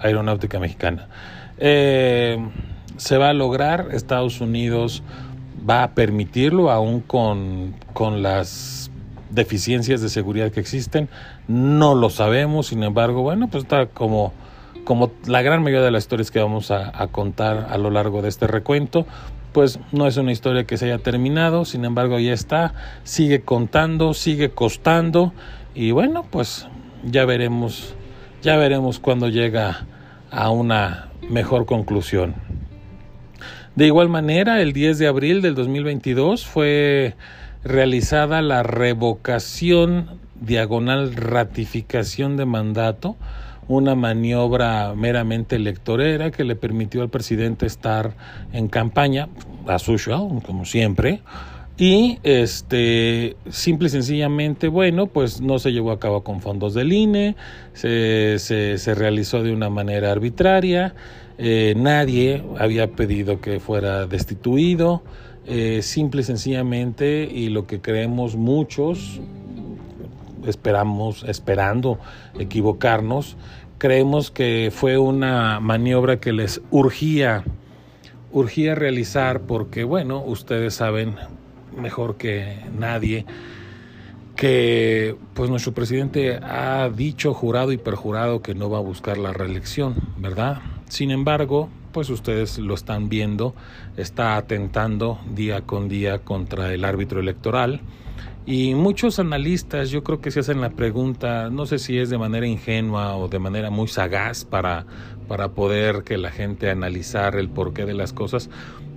[0.00, 1.08] aeronáutica mexicana.
[1.56, 2.38] Eh,
[2.96, 5.02] se va a lograr, Estados Unidos
[5.68, 8.89] va a permitirlo aún con, con las
[9.30, 11.08] deficiencias de seguridad que existen,
[11.48, 14.32] no lo sabemos, sin embargo, bueno, pues está como
[14.84, 18.28] como la gran mayoría de las historias que vamos a, contar a lo largo de
[18.28, 19.06] este recuento,
[19.52, 24.14] pues no es una historia que se haya terminado, sin embargo ya está, sigue contando,
[24.14, 25.32] sigue costando
[25.74, 26.66] y bueno, pues
[27.04, 27.94] ya veremos,
[28.42, 29.86] ya veremos cuando llega
[30.30, 32.34] a una mejor conclusión.
[33.76, 37.14] De igual manera, el 10 de abril del 2022 fue
[37.64, 43.16] realizada la revocación diagonal ratificación de mandato
[43.70, 48.16] una maniobra meramente electorera que le permitió al presidente estar
[48.52, 49.28] en campaña,
[49.68, 51.20] a usual, como siempre,
[51.78, 56.92] y este simple y sencillamente, bueno, pues no se llevó a cabo con fondos del
[56.92, 57.36] INE,
[57.72, 60.94] se, se, realizó de una manera arbitraria,
[61.38, 65.02] eh, nadie había pedido que fuera destituido,
[65.46, 69.20] eh, simple y sencillamente, y lo que creemos muchos,
[70.46, 71.98] esperamos, esperando
[72.38, 73.36] equivocarnos,
[73.78, 77.44] creemos que fue una maniobra que les urgía,
[78.32, 81.16] urgía realizar porque, bueno, ustedes saben
[81.76, 83.26] mejor que nadie
[84.40, 89.34] que pues nuestro presidente ha dicho, jurado y perjurado que no va a buscar la
[89.34, 90.62] reelección, ¿verdad?
[90.88, 93.54] Sin embargo, pues ustedes lo están viendo,
[93.96, 97.80] está atentando día con día contra el árbitro electoral.
[98.46, 102.18] Y muchos analistas yo creo que se hacen la pregunta, no sé si es de
[102.18, 104.86] manera ingenua o de manera muy sagaz para,
[105.28, 108.50] para poder que la gente analizar el porqué de las cosas,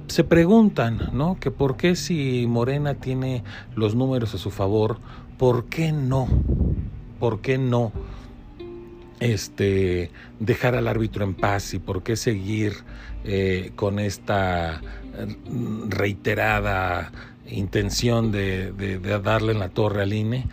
[0.08, 1.38] se preguntan, ¿no?
[1.40, 3.44] Que por qué si Morena tiene
[3.76, 5.00] los números a su favor,
[5.38, 6.28] ¿por qué no?
[7.20, 7.92] ¿Por qué no?
[9.20, 12.74] Este, dejar al árbitro en paz y por qué seguir
[13.24, 14.82] eh, con esta
[15.88, 17.12] reiterada
[17.50, 18.72] intención de,
[19.24, 20.46] darle en la torre al INE.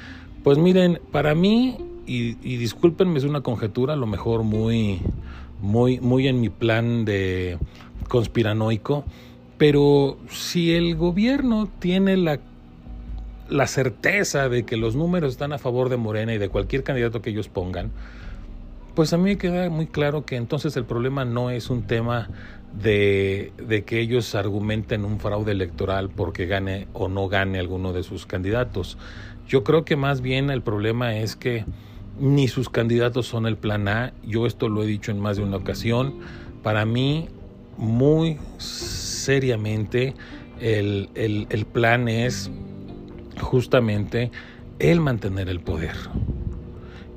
[0.43, 5.01] Pues miren, para mí, y, y discúlpenme, es una conjetura, a lo mejor muy,
[5.61, 7.59] muy, muy en mi plan de
[8.09, 9.05] conspiranoico,
[9.57, 12.41] pero si el gobierno tiene la
[13.51, 17.21] la certeza de que los números están a favor de Morena y de cualquier candidato
[17.21, 17.91] que ellos pongan,
[18.95, 22.29] pues a mí me queda muy claro que entonces el problema no es un tema
[22.73, 23.53] de,
[23.87, 28.99] que ellos argumenten un fraude electoral porque gane o no gane alguno de sus candidatos.
[29.49, 31.65] Yo creo que más bien el problema es que
[32.19, 34.13] ni sus candidatos son el plan A.
[34.25, 36.21] Yo esto lo he dicho en más de una ocasión.
[36.63, 37.29] Para mí,
[37.77, 40.15] muy seriamente,
[40.61, 42.51] el, el plan es
[43.41, 44.31] justamente
[44.79, 45.97] el mantener el poder.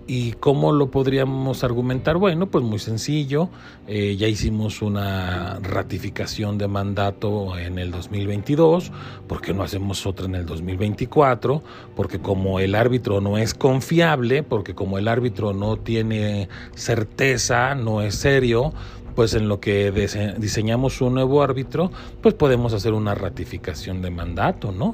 [0.06, 2.18] ¿Y cómo lo podríamos argumentar?
[2.18, 3.48] Bueno, pues muy sencillo.
[3.88, 8.92] Eh, ya hicimos una ratificación de mandato en el 2022.
[9.30, 11.64] ¿Por qué no hacemos otra en el 2024?
[11.96, 18.02] Porque como el árbitro no es confiable, porque como el árbitro no tiene certeza, no
[18.02, 18.74] es serio,
[19.16, 19.92] pues en lo que
[20.38, 24.94] diseñamos un nuevo árbitro, pues podemos hacer una ratificación de mandato, ¿no?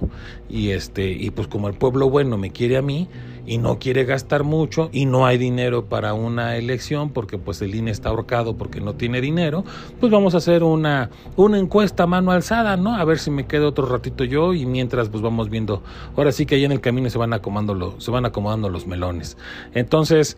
[0.49, 3.07] Y este y pues como el pueblo bueno me quiere a mí
[3.45, 7.73] y no quiere gastar mucho y no hay dinero para una elección porque pues el
[7.73, 9.63] INE está ahorcado porque no tiene dinero,
[9.99, 12.95] pues vamos a hacer una una encuesta mano alzada, ¿no?
[12.95, 15.81] A ver si me quedo otro ratito yo y mientras pues vamos viendo.
[16.15, 19.37] Ahora sí que ahí en el camino se van acomodando se van acomodando los melones.
[19.73, 20.37] Entonces,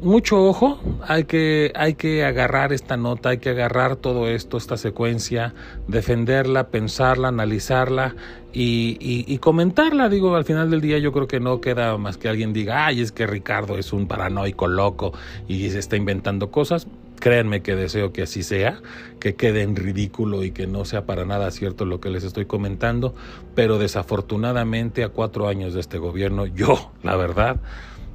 [0.00, 4.76] mucho ojo, hay que, hay que agarrar esta nota, hay que agarrar todo esto, esta
[4.76, 5.54] secuencia,
[5.88, 8.14] defenderla, pensarla, analizarla
[8.52, 10.08] y, y, comentarla.
[10.08, 13.00] Digo, al final del día yo creo que no queda más que alguien diga, ay,
[13.00, 15.12] es que Ricardo es un paranoico loco
[15.48, 16.86] y se está inventando cosas.
[17.20, 18.80] Créanme que deseo que así sea,
[19.18, 22.44] que quede en ridículo y que no sea para nada cierto lo que les estoy
[22.44, 23.14] comentando,
[23.54, 27.60] pero desafortunadamente a cuatro años de este gobierno, yo, la verdad,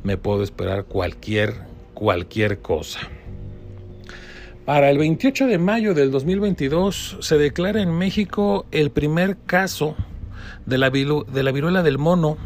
[0.03, 1.55] me puedo esperar cualquier,
[1.99, 3.01] cualquier cosa.
[4.63, 9.97] Para el 28 de mayo del 2022 se declara en México el primer caso
[10.65, 12.37] de la, viruela del mono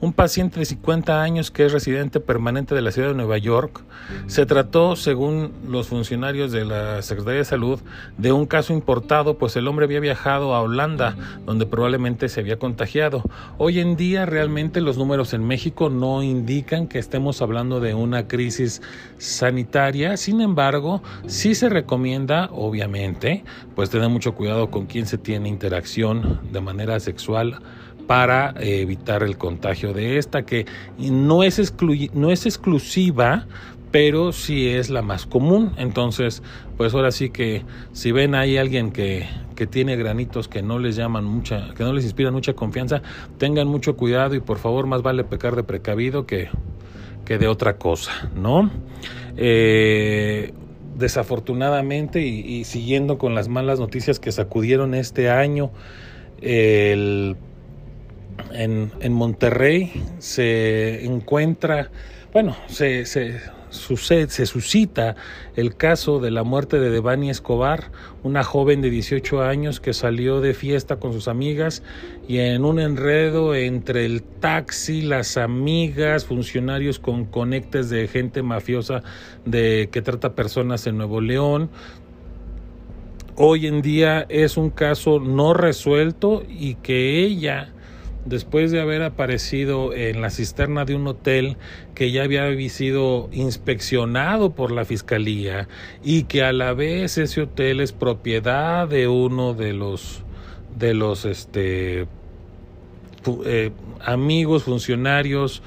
[0.00, 3.82] un paciente de 50 años que es residente permanente de la ciudad de Nueva York.
[4.26, 7.80] Se trató, según los funcionarios de la Secretaría de Salud,
[8.16, 12.58] de un caso importado, pues el hombre había viajado a Holanda, donde probablemente se había
[12.58, 13.22] contagiado.
[13.58, 18.26] Hoy en día realmente los números en México no indican que estemos hablando de una
[18.26, 18.80] crisis
[19.18, 25.48] sanitaria, sin embargo, sí se recomienda, obviamente, pues tener mucho cuidado con quién se tiene
[25.48, 27.60] interacción de manera sexual
[28.10, 30.66] para eh, evitar el contagio de esta, que
[30.98, 31.72] no es,
[32.12, 33.46] no es exclusiva,
[33.92, 35.74] pero sí es la más común.
[35.76, 36.42] Entonces,
[36.76, 40.96] pues ahora sí que si ven ahí alguien que, que tiene granitos que no les
[40.96, 43.00] llaman mucha, que no les inspiran mucha confianza,
[43.38, 46.48] tengan mucho cuidado y por favor más vale pecar de precavido que,
[47.24, 48.72] que de otra cosa, ¿no?
[49.36, 50.52] Eh,
[50.96, 55.70] desafortunadamente y, y, siguiendo con las malas noticias que sacudieron este año,
[56.42, 57.36] el
[58.52, 61.90] en, en Monterrey se encuentra,
[62.32, 63.40] bueno, se, se,
[63.70, 65.16] sucede, se suscita
[65.56, 67.90] el caso de la muerte de Devani Escobar,
[68.22, 71.82] una joven de 18 años que salió de fiesta con sus amigas
[72.28, 79.02] y en un enredo entre el taxi, las amigas, funcionarios con conectes de gente mafiosa
[79.44, 81.70] de que trata personas en Nuevo León,
[83.36, 87.72] hoy en día es un caso no resuelto y que ella
[88.24, 91.56] después de haber aparecido en la cisterna de un hotel
[91.94, 95.68] que ya había sido inspeccionado por la fiscalía
[96.04, 100.22] y que a la vez ese hotel es propiedad de uno de los
[100.76, 102.06] de los este
[103.44, 103.70] eh,
[104.04, 105.62] amigos funcionarios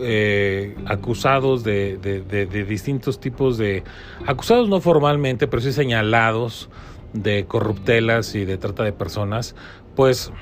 [0.00, 3.82] eh, acusados de, de distintos tipos de
[4.26, 6.68] acusados no formalmente pero sí señalados
[7.12, 9.54] de corruptelas y de trata de personas
[9.94, 10.32] pues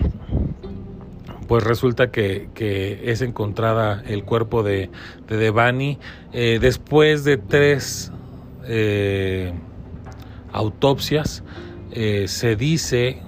[1.46, 2.48] pues resulta que,
[3.04, 4.90] es encontrada el cuerpo de,
[5.28, 5.98] de Devani
[6.32, 8.12] eh, después de tres
[8.66, 9.52] eh,
[10.52, 11.42] autopsias,
[11.92, 13.18] eh, se dice,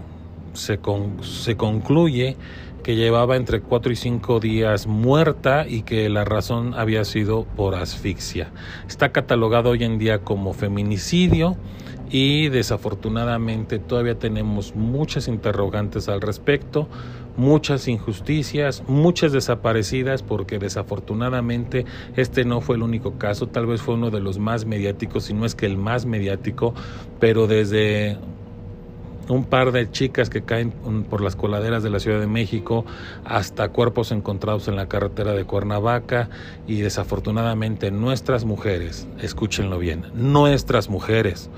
[0.55, 0.79] se,
[1.23, 2.37] se concluye
[2.83, 7.75] que llevaba entre 4 y 5 días muerta y que la razón había sido por
[7.75, 8.53] asfixia.
[8.89, 11.57] Está catalogado hoy en día como feminicidio
[12.11, 16.89] y desafortunadamente todavía tenemos muchas interrogantes al respecto,
[17.37, 21.85] muchas injusticias, muchas desaparecidas porque desafortunadamente
[22.17, 25.35] este no fue el único caso, tal vez fue uno de los más mediáticos, si
[25.35, 26.75] no es que el más mediático,
[27.21, 28.19] pero desde
[29.29, 30.73] un par de chicas que caen
[31.11, 32.85] por las coladeras de la Ciudad de México,
[33.25, 36.29] hasta cuerpos encontrados en la carretera de Cuernavaca
[36.67, 41.51] y desafortunadamente nuestras mujeres, escúchenlo bien, nuestras mujeres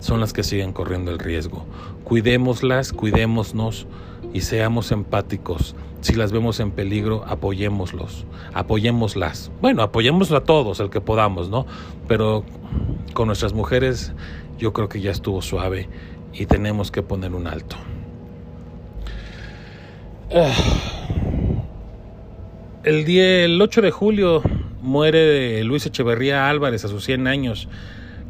[0.00, 1.66] son las que siguen corriendo el riesgo.
[2.04, 3.86] Cuidémoslas, cuidémonos
[4.32, 5.74] y seamos empáticos.
[6.00, 8.24] Si las vemos en peligro, apoyémoslos,
[8.54, 9.50] apoyémoslas.
[9.60, 11.66] Bueno, apoyemos a todos, el que podamos, ¿no?
[12.08, 12.44] Pero
[13.12, 14.12] con nuestras mujeres
[14.58, 15.88] yo creo que ya estuvo suave
[16.32, 17.76] y tenemos que poner un alto.
[20.34, 20.52] Ah.
[22.84, 24.42] El, día, el 8 de julio
[24.80, 27.68] muere Luis Echeverría Álvarez a sus 100 años.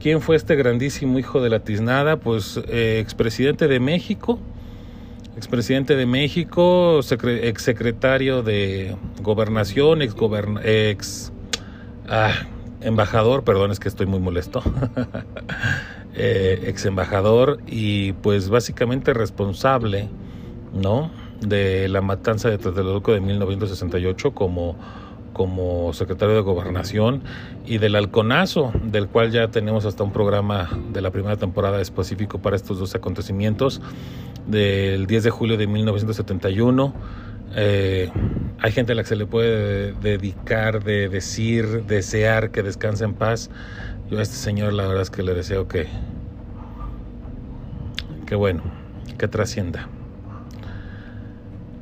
[0.00, 2.16] ¿Quién fue este grandísimo hijo de la tiznada?
[2.16, 4.38] Pues eh, expresidente de México,
[5.40, 10.14] expresidente de México, exsecretario de gobernación, ex,
[10.62, 11.32] ex
[12.10, 12.34] ah,
[12.82, 14.62] embajador, perdón, es que estoy muy molesto.
[16.14, 20.10] eh, ex embajador y pues básicamente responsable,
[20.74, 21.10] ¿no?
[21.40, 24.76] De la matanza de Tlatelolco de 1968 como
[25.32, 27.22] como secretario de gobernación
[27.66, 32.38] y del halconazo, del cual ya tenemos hasta un programa de la primera temporada específico
[32.40, 33.80] para estos dos acontecimientos,
[34.46, 36.94] del 10 de julio de 1971.
[37.56, 38.10] Eh,
[38.60, 43.14] hay gente a la que se le puede dedicar, de decir, desear que descanse en
[43.14, 43.50] paz.
[44.10, 45.86] Yo a este señor la verdad es que le deseo que,
[48.26, 48.62] que bueno,
[49.18, 49.88] que trascienda.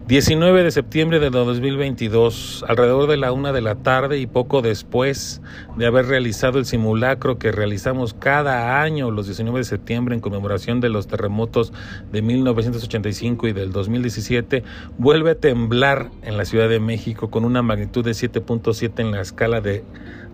[0.08, 5.42] 19 de septiembre de 2022, alrededor de la una de la tarde y poco después
[5.76, 10.80] de haber realizado el simulacro que realizamos cada año los 19 de septiembre en conmemoración
[10.80, 11.74] de los terremotos
[12.10, 14.64] de 1985 y del 2017,
[14.96, 19.20] vuelve a temblar en la Ciudad de México con una magnitud de 7.7 en la
[19.20, 19.84] escala de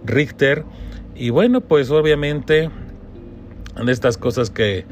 [0.04, 0.64] Richter.
[1.16, 2.70] Y bueno, pues obviamente
[3.84, 4.86] de estas cosas que,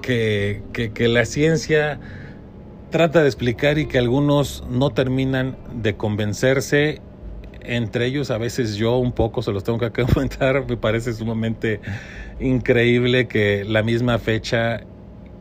[0.00, 1.98] que, que, la ciencia
[2.92, 7.00] trata de explicar y que algunos no terminan de convencerse
[7.64, 11.80] entre ellos a veces yo un poco se los tengo que comentar, me parece sumamente
[12.40, 14.84] increíble que la misma fecha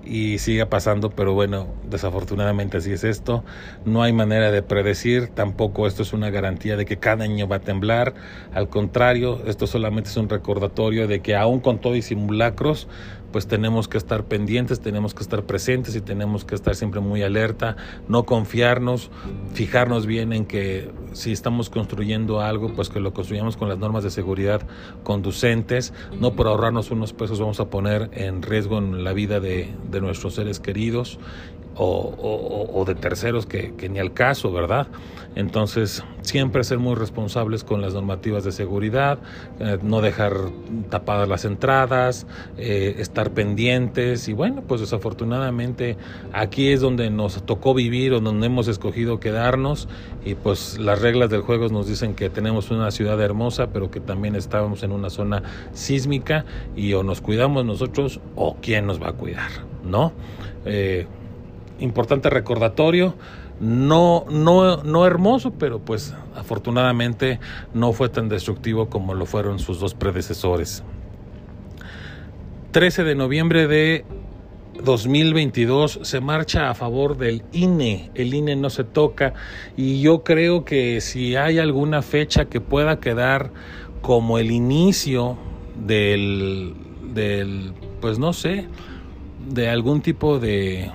[0.04, 3.44] y siga pasando, pero bueno, desafortunadamente así es esto.
[3.86, 7.58] No hay manera de predecir, tampoco esto es una garantía de que cada año va
[7.58, 8.14] a temblar.
[8.54, 12.88] Al contrario, esto solamente es un recordatorio de que aún con todo y simulacros,
[13.32, 17.24] pues tenemos que estar pendientes, tenemos que estar presentes y tenemos que estar siempre muy
[17.24, 17.78] alerta,
[18.08, 19.10] no confiarnos,
[19.54, 24.04] fijarnos bien en que si estamos construyendo algo, pues que lo construyamos con las normas
[24.04, 24.62] de seguridad
[25.04, 29.74] conducentes, no por ahorrarnos unos pesos vamos a poner en riesgo en la vida de,
[29.90, 31.20] de nuestros seres queridos
[31.76, 34.88] o, de terceros que, ni al caso, ¿verdad?
[35.34, 39.20] Entonces, siempre ser muy responsables con las normativas de seguridad,
[39.60, 40.34] eh, no dejar
[40.90, 45.96] tapadas las entradas, eh, estar pendientes y bueno, pues desafortunadamente
[46.34, 49.88] aquí es donde nos tocó vivir o donde hemos escogido quedarnos
[50.26, 54.02] y pues las reglas del juego nos dicen que tenemos una ciudad hermosa, pero que
[54.02, 56.44] también estábamos en una zona sísmica
[56.76, 59.50] y o nos cuidamos nosotros o quién nos va a cuidar,
[59.86, 60.12] ¿no?
[60.66, 61.08] Eh,
[61.82, 63.16] importante recordatorio.
[63.60, 67.40] No, no, no hermoso, pero pues afortunadamente
[67.74, 70.84] no fue tan destructivo como lo fueron sus dos predecesores.
[72.72, 74.06] 13 de noviembre de
[74.84, 78.10] 2022 se marcha a favor del INE.
[78.16, 79.34] El INE no se toca
[79.78, 83.52] y yo creo que si hay alguna fecha que pueda quedar
[84.02, 85.38] como el inicio
[85.86, 86.74] del,
[87.14, 88.68] del pues no sé,
[89.50, 90.92] de algún tipo de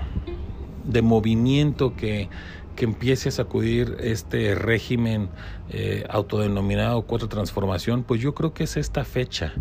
[0.87, 2.29] de movimiento que,
[2.77, 5.29] que empiece a sacudir este régimen
[5.71, 9.53] eh, autodenominado Cuatro Transformación, pues yo creo que es esta fecha.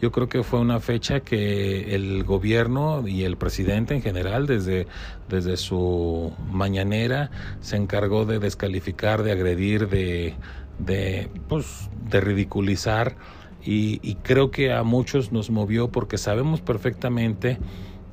[0.00, 4.86] Yo creo que fue una fecha que el gobierno y el presidente en general, desde,
[5.28, 10.34] desde su mañanera, se encargó de descalificar, de agredir, de,
[10.78, 13.16] de, pues, de ridiculizar.
[13.64, 17.58] Y, y creo que a muchos nos movió porque sabemos perfectamente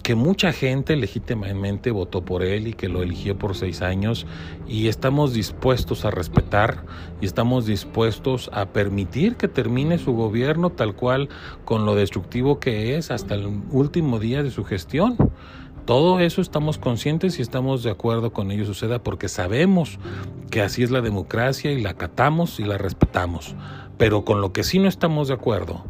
[0.05, 4.27] que mucha gente legítimamente votó por él y que lo eligió por seis años
[4.67, 6.85] y estamos dispuestos a respetar
[7.21, 11.29] y estamos dispuestos a permitir que termine su gobierno tal cual
[11.63, 15.17] con lo destructivo que es hasta el último día de su gestión.
[15.85, 19.97] Todo eso estamos conscientes y estamos de acuerdo con ello suceda porque sabemos
[20.51, 23.55] que así es la democracia y la acatamos y la respetamos.
[23.97, 25.83] Pero con lo que sí no estamos de acuerdo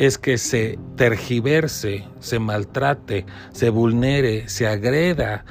[0.00, 5.44] es que se tergiverse, se maltrate, se vulnere, se agreda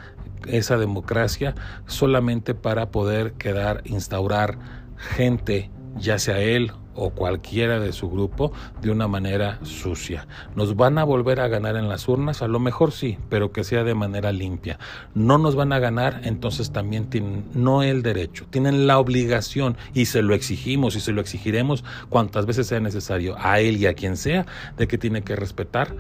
[0.47, 1.53] esa democracia
[1.85, 4.57] solamente para poder quedar, instaurar
[4.97, 10.27] gente, ya sea él o cualquiera de su grupo de una manera sucia.
[10.55, 12.41] ¿Nos van a volver a ganar en las urnas?
[12.41, 14.79] A lo mejor sí, pero que sea de manera limpia.
[15.15, 20.05] No nos van a ganar, entonces también tienen no el derecho, tienen la obligación y
[20.05, 23.93] se lo exigimos y se lo exigiremos cuantas veces sea necesario a él y a
[23.93, 24.45] quien sea
[24.77, 25.95] de que tiene que respetar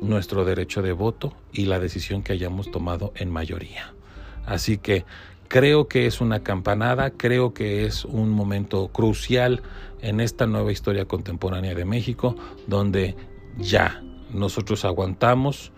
[0.00, 3.92] nuestro derecho de voto y la decisión que hayamos tomado en mayoría.
[4.46, 5.04] Así que
[5.52, 9.60] creo que es una campanada, creo que es un momento crucial
[10.00, 12.34] en esta nueva historia contemporánea de México,
[12.66, 13.16] donde
[13.58, 15.70] ya nosotros aguantamos,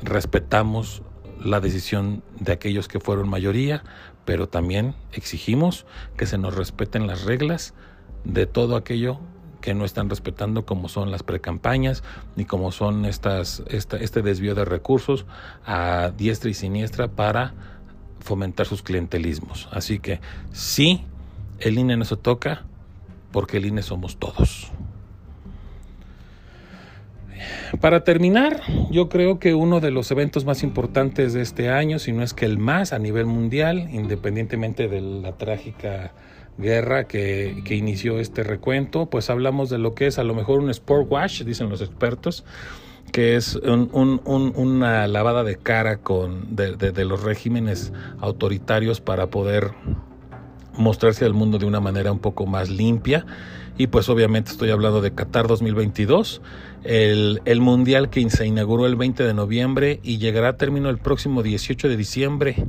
[0.00, 1.02] respetamos
[1.42, 3.82] la decisión de aquellos que fueron mayoría,
[4.24, 5.86] pero también exigimos
[6.16, 7.74] que se nos respeten las reglas
[8.22, 9.18] de todo aquello
[9.60, 12.04] que no están respetando como son las precampañas
[12.36, 15.26] ni como son estas, este desvío de recursos
[15.66, 17.73] a diestra y siniestra para
[18.20, 19.68] fomentar sus clientelismos.
[19.72, 20.20] Así que
[20.52, 21.02] sí,
[21.60, 22.64] el INE no se toca,
[23.32, 24.70] porque el INE somos todos.
[27.80, 32.12] Para terminar, yo creo que uno de los eventos más importantes de este año, si
[32.12, 36.12] no es que el más a nivel mundial, independientemente de la trágica
[36.56, 40.70] guerra que, inició este recuento, pues hablamos de lo que es a lo mejor un
[40.70, 42.44] sport wash, dicen los expertos,
[43.14, 49.70] que es una lavada de cara con, de los regímenes autoritarios para poder
[50.76, 53.24] mostrarse al mundo de una manera un poco más limpia.
[53.78, 56.42] Y pues obviamente estoy hablando de Qatar 2022,
[56.82, 60.98] el, el mundial que se inauguró el 20 de noviembre y llegará a término el
[60.98, 62.66] próximo 18 de diciembre.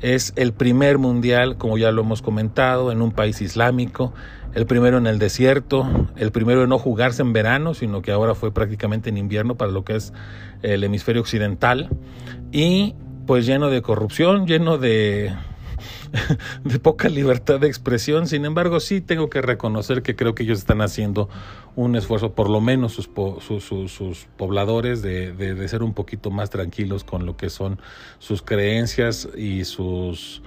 [0.00, 4.12] Es el primer mundial, como ya lo hemos comentado, en un país islámico,
[4.54, 5.86] el primero en el desierto,
[6.16, 9.70] el primero en no jugarse en verano, sino que ahora fue prácticamente en invierno para
[9.72, 10.12] lo que es
[10.62, 11.88] el hemisferio occidental,
[12.52, 12.94] y
[13.26, 15.34] pues lleno de corrupción, lleno de
[16.64, 18.26] de poca libertad de expresión.
[18.26, 21.28] Sin embargo, sí tengo que reconocer que creo que ellos están haciendo
[21.76, 23.08] un esfuerzo, por lo menos sus,
[23.62, 27.80] sus, pobladores, de, ser un poquito más tranquilos con lo que son
[28.18, 30.42] sus creencias y sus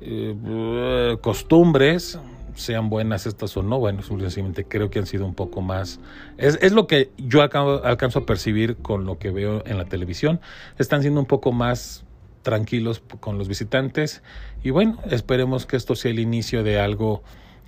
[0.00, 2.18] eh, costumbres
[2.54, 6.00] sean buenas estas o no, bueno, simplemente creo que han sido un poco más...
[6.38, 10.40] Es, es lo que yo alcanzo a percibir con lo que veo en la televisión.
[10.78, 12.04] Están siendo un poco más
[12.42, 14.22] tranquilos con los visitantes
[14.62, 17.22] y bueno, esperemos que esto sea el inicio de algo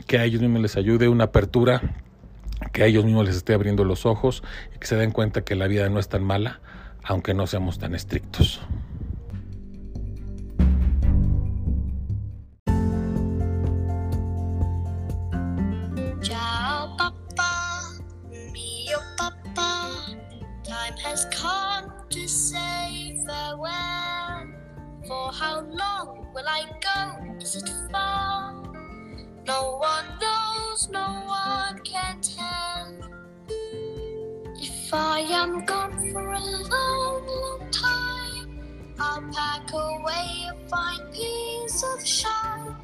[0.06, 1.80] que a ellos mismos les ayude, una apertura,
[2.72, 4.42] que a ellos mismos les esté abriendo los ojos
[4.74, 6.60] y que se den cuenta que la vida no es tan mala,
[7.02, 8.60] aunque no seamos tan estrictos.
[26.34, 27.34] Will I go?
[27.40, 28.52] Is it far?
[29.46, 32.92] No one knows, no one can tell.
[34.56, 41.82] If I am gone for a long, long time, I'll pack away a fine piece
[41.82, 42.74] of shine.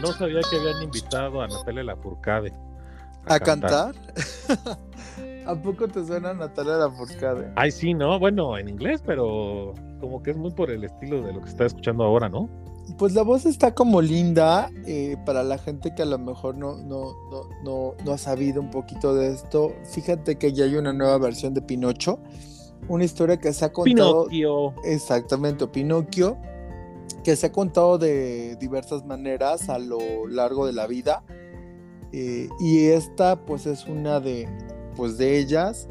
[0.00, 2.52] No sabía que habían invitado a Natalia Lafourcade
[3.26, 3.94] a, ¿A cantar.
[3.94, 4.78] cantar?
[5.46, 7.52] ¿A poco te suena Natalia Lafourcade?
[7.56, 8.18] Ay, sí, ¿no?
[8.18, 11.66] Bueno, en inglés, pero como que es muy por el estilo de lo que está
[11.66, 12.48] escuchando ahora, ¿no?
[12.98, 16.76] Pues la voz está como linda eh, para la gente que a lo mejor no,
[16.78, 17.12] no,
[17.62, 19.72] no, no, ha sabido un poquito de esto.
[19.84, 22.18] Fíjate que ya hay una nueva versión de Pinocho,
[22.88, 24.26] una historia que se ha contado.
[24.26, 24.74] Pinocchio.
[24.84, 26.36] Exactamente, Pinocchio,
[27.22, 31.22] que se ha contado de diversas maneras a lo largo de la vida.
[32.12, 34.48] Eh, y esta, pues, es una de,
[34.96, 35.88] pues, de ellas.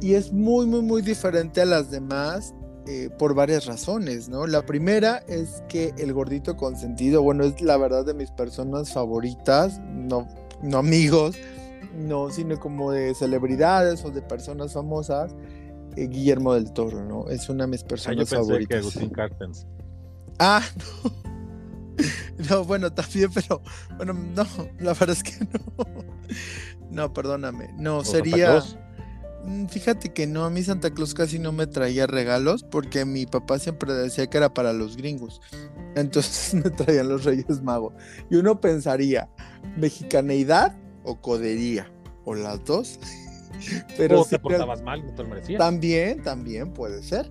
[0.00, 2.54] Y es muy, muy, muy diferente a las demás.
[2.90, 4.46] Eh, por varias razones, ¿no?
[4.46, 9.78] La primera es que el gordito consentido, bueno, es la verdad de mis personas favoritas,
[9.92, 10.26] no,
[10.62, 11.36] no amigos,
[11.94, 15.34] no, sino como de celebridades o de personas famosas,
[15.96, 17.28] eh, Guillermo del Toro, ¿no?
[17.28, 18.94] Es una de mis ah, personas favoritas.
[20.38, 20.62] Ah,
[21.04, 21.27] no.
[22.48, 23.62] No, bueno, también, pero
[23.96, 24.46] bueno, no,
[24.78, 25.86] la verdad es que no.
[26.90, 27.70] No, perdóname.
[27.76, 28.62] No, sería.
[29.44, 33.26] Mm, Fíjate que no, a mí Santa Claus casi no me traía regalos porque mi
[33.26, 35.40] papá siempre decía que era para los gringos.
[35.96, 37.94] Entonces me traían los Reyes Magos.
[38.30, 39.28] Y uno pensaría,
[39.76, 41.90] mexicaneidad o codería,
[42.24, 43.00] o las dos.
[43.96, 45.58] Pero o sí, te portabas mal, no te lo merecías.
[45.58, 47.30] también, también puede ser.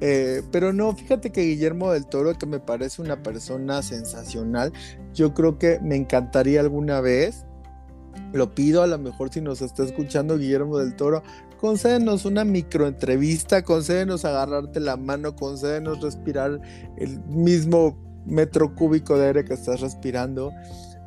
[0.00, 4.72] Eh, pero no, fíjate que Guillermo del Toro, que me parece una persona sensacional,
[5.14, 7.44] yo creo que me encantaría alguna vez,
[8.32, 11.22] lo pido a lo mejor si nos está escuchando Guillermo del Toro,
[11.60, 16.60] concédenos una microentrevista, concédenos agarrarte la mano, concédenos respirar
[16.96, 20.52] el mismo metro cúbico de aire que estás respirando.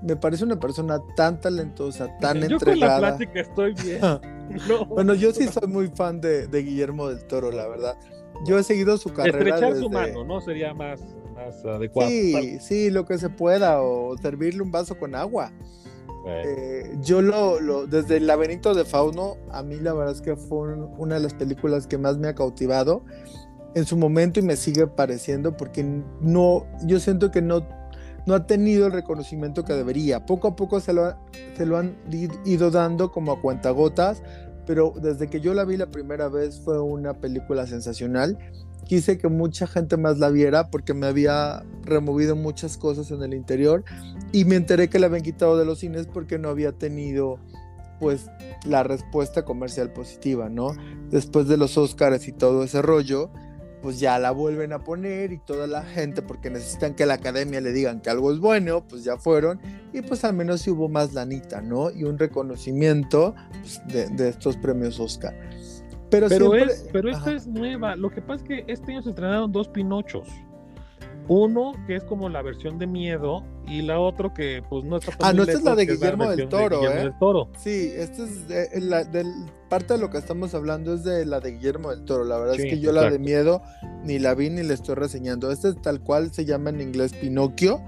[0.03, 2.99] Me parece una persona tan talentosa, tan Yo con la entregada.
[3.17, 3.99] plática estoy bien.
[4.69, 4.85] No.
[4.85, 7.97] Bueno, yo sí soy muy fan de, de Guillermo del Toro, la verdad.
[8.45, 9.37] Yo he seguido su carrera.
[9.39, 9.81] Estrechar desde...
[9.83, 10.39] su mano, ¿no?
[10.41, 11.01] Sería más,
[11.35, 12.09] más adecuado.
[12.09, 15.51] Sí, sí, lo que se pueda, o servirle un vaso con agua.
[16.27, 20.35] Eh, yo lo, lo- desde el laberinto de Fauno, a mí la verdad es que
[20.35, 23.03] fue un- una de las películas que más me ha cautivado
[23.75, 25.83] en su momento y me sigue pareciendo porque
[26.21, 27.67] no, yo siento que no,
[28.25, 30.25] no ha tenido el reconocimiento que debería.
[30.25, 31.13] Poco a poco se lo,
[31.55, 31.95] se lo han
[32.43, 34.23] ido dando como a cuentagotas,
[34.65, 38.37] pero desde que yo la vi la primera vez fue una película sensacional.
[38.85, 43.33] Quise que mucha gente más la viera porque me había removido muchas cosas en el
[43.33, 43.83] interior
[44.31, 47.39] y me enteré que la habían quitado de los cines porque no había tenido
[47.99, 48.29] pues
[48.65, 50.75] la respuesta comercial positiva, ¿no?
[51.09, 53.31] Después de los Oscars y todo ese rollo,
[53.85, 57.61] pues ya la vuelven a poner y toda la gente, porque necesitan que la academia
[57.61, 59.59] le digan que algo es bueno, pues ya fueron
[59.93, 61.91] y pues al menos sí hubo más lanita, ¿no?
[61.91, 65.35] Y un reconocimiento pues, de, de estos premios Oscar.
[66.09, 67.33] Pero, pero siempre- es, pero esta Ajá.
[67.33, 67.95] es nueva.
[67.95, 70.27] Lo que pasa es que este año se estrenaron dos Pinochos.
[71.27, 75.11] Uno que es como la versión de miedo y la otro que pues no está
[75.11, 77.03] tan Ah, no, esta es la de Guillermo del versión de Toro, Guillermo ¿eh?
[77.03, 77.49] del Toro.
[77.57, 79.33] Sí, esta es de- la, del-
[79.69, 82.23] parte de lo que estamos hablando es de la de Guillermo del Toro.
[82.23, 83.61] La verdad Sí, es que yo la de miedo
[84.03, 85.51] ni la vi ni la estoy reseñando.
[85.51, 87.81] Esta es tal cual se llama en inglés Pinocchio.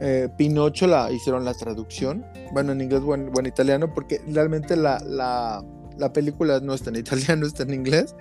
[0.00, 2.24] Eh, Pinocho la hicieron la traducción.
[2.52, 5.64] Bueno, en inglés o en, o en italiano, porque realmente la, la,
[5.96, 8.14] la película no está en italiano, está en inglés.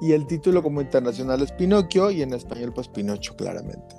[0.00, 3.96] Y el título como internacional es Pinocchio y en español pues Pinocho claramente.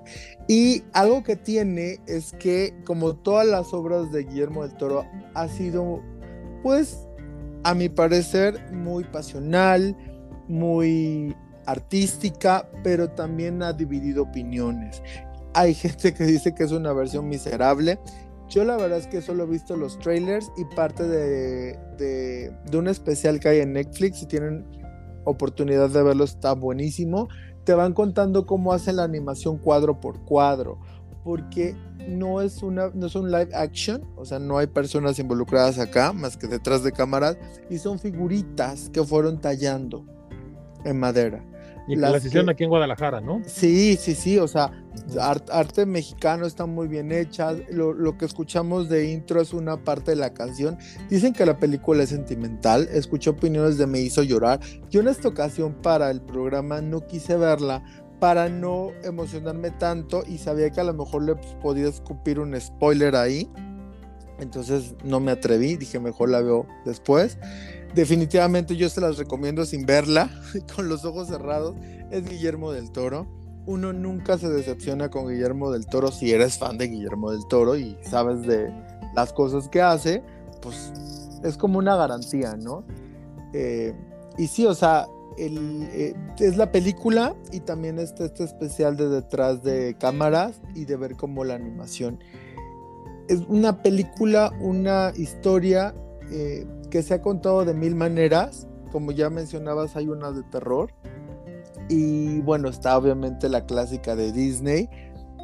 [0.47, 5.47] Y algo que tiene es que como todas las obras de Guillermo del Toro ha
[5.47, 6.01] sido
[6.61, 7.07] pues
[7.63, 9.95] a mi parecer muy pasional,
[10.47, 11.35] muy
[11.65, 15.01] artística, pero también ha dividido opiniones.
[15.53, 17.99] Hay gente que dice que es una versión miserable.
[18.47, 22.77] Yo la verdad es que solo he visto los trailers y parte de, de, de
[22.77, 24.19] un especial que hay en Netflix.
[24.19, 24.65] Si tienen
[25.27, 27.27] oportunidad de verlo, está buenísimo.
[27.63, 30.79] Te van contando cómo hacen la animación cuadro por cuadro,
[31.23, 31.75] porque
[32.07, 36.13] no es, una, no es un live action, o sea, no hay personas involucradas acá,
[36.13, 37.37] más que detrás de cámaras,
[37.69, 40.05] y son figuritas que fueron tallando
[40.85, 41.43] en madera.
[41.87, 43.41] Y que Las hicieron que- aquí en Guadalajara, ¿no?
[43.45, 44.71] Sí, sí, sí, o sea,
[45.19, 47.53] ar- arte mexicano está muy bien hecha.
[47.71, 50.77] Lo, lo que escuchamos de intro es una parte de la canción.
[51.09, 52.89] Dicen que la película es sentimental.
[52.91, 54.59] Escuché opiniones de Me hizo llorar.
[54.89, 57.83] Yo en esta ocasión para el programa no quise verla
[58.19, 63.15] para no emocionarme tanto y sabía que a lo mejor le podía escupir un spoiler
[63.15, 63.47] ahí.
[64.39, 67.37] Entonces no me atreví, dije mejor la veo después.
[67.95, 70.29] Definitivamente yo se las recomiendo sin verla,
[70.75, 71.75] con los ojos cerrados.
[72.11, 73.27] Es Guillermo del Toro.
[73.65, 77.75] Uno nunca se decepciona con Guillermo del Toro si eres fan de Guillermo del Toro
[77.75, 78.71] y sabes de
[79.13, 80.23] las cosas que hace,
[80.61, 80.91] pues
[81.43, 82.85] es como una garantía, ¿no?
[83.53, 83.93] Eh,
[84.37, 85.07] y sí, o sea,
[85.37, 90.85] el, eh, es la película y también este, este especial de detrás de cámaras y
[90.85, 92.19] de ver cómo la animación.
[93.27, 95.93] Es una película, una historia
[96.31, 98.67] eh, que se ha contado de mil maneras.
[98.91, 100.91] Como ya mencionabas, hay una de terror.
[101.89, 104.89] Y bueno, está obviamente la clásica de Disney,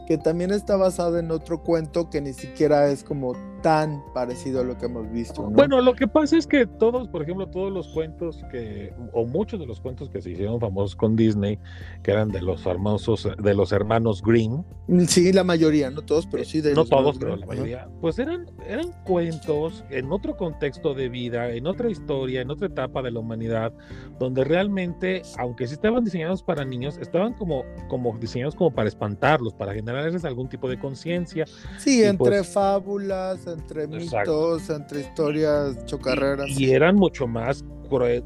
[0.08, 4.64] que también está basada en otro cuento que ni siquiera es como tan parecido a
[4.64, 5.42] lo que hemos visto.
[5.42, 5.50] ¿no?
[5.50, 9.60] Bueno, lo que pasa es que todos, por ejemplo, todos los cuentos que, o muchos
[9.60, 11.58] de los cuentos que se hicieron famosos con Disney,
[12.04, 14.64] que eran de los famosos, de los hermanos Green,
[15.08, 18.20] sí, la mayoría, no todos, pero sí de no los todos, pero la mayoría, pues
[18.20, 23.12] eran, eran cuentos en otro contexto de vida, en otra historia, en otra etapa de
[23.12, 23.72] la humanidad,
[24.20, 29.54] donde realmente, aunque sí estaban diseñados para niños, estaban como, como diseñados como para espantarlos,
[29.54, 31.46] para generarles algún tipo de conciencia.
[31.78, 34.32] Sí, Y entre pues- fábulas, entre Exacto.
[34.32, 36.50] mitos, entre historias chocarreras.
[36.50, 37.64] Y, y eran mucho más,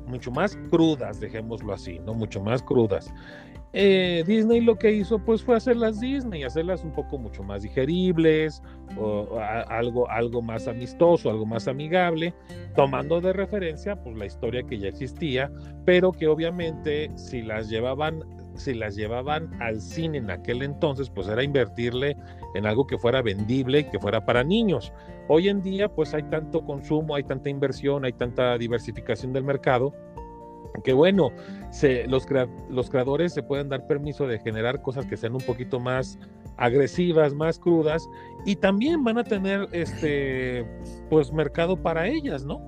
[0.07, 2.13] mucho más crudas, dejémoslo así, ¿no?
[2.13, 3.13] Mucho más crudas.
[3.73, 8.63] Eh, Disney lo que hizo pues fue hacerlas Disney, hacerlas un poco mucho más digeribles,
[8.97, 12.33] o, o a- algo, algo más amistoso, algo más amigable,
[12.75, 15.51] tomando de referencia pues la historia que ya existía,
[15.85, 18.23] pero que obviamente si las llevaban,
[18.55, 22.15] si las llevaban al cine en aquel entonces, pues era invertirle
[22.55, 24.91] en algo que fuera vendible y que fuera para niños.
[25.27, 29.93] Hoy en día, pues hay tanto consumo, hay tanta inversión, hay tanta diversificación del mercado,
[30.83, 31.31] que bueno,
[31.71, 32.25] se, los,
[32.69, 36.17] los creadores se pueden dar permiso de generar cosas que sean un poquito más
[36.55, 38.07] agresivas, más crudas,
[38.45, 40.65] y también van a tener este
[41.09, 42.61] pues mercado para ellas, ¿no?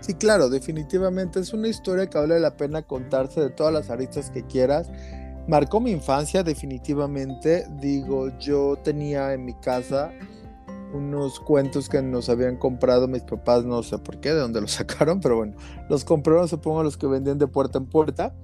[0.00, 4.30] Sí, claro, definitivamente es una historia que vale la pena contarse de todas las aristas
[4.30, 4.90] que quieras.
[5.48, 7.66] Marcó mi infancia, definitivamente.
[7.80, 10.12] Digo, yo tenía en mi casa
[10.94, 14.72] unos cuentos que nos habían comprado mis papás, no sé por qué, de dónde los
[14.72, 15.54] sacaron, pero bueno,
[15.88, 18.34] los compraron, supongo, los que vendían de puerta en puerta.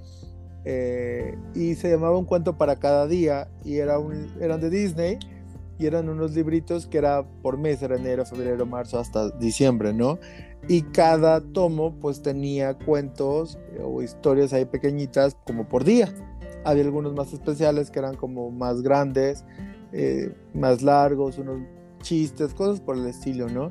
[0.64, 5.18] eh, y se llamaba Un cuento para cada día, y era un, eran de Disney,
[5.78, 10.18] y eran unos libritos que era por mes, era enero, febrero, marzo, hasta diciembre, ¿no?
[10.68, 16.12] y cada tomo pues tenía cuentos eh, o historias ahí pequeñitas como por día.
[16.64, 19.44] Había algunos más especiales que eran como más grandes,
[19.92, 21.61] eh, más largos, unos
[22.01, 23.70] chistes, cosas por el estilo, ¿no?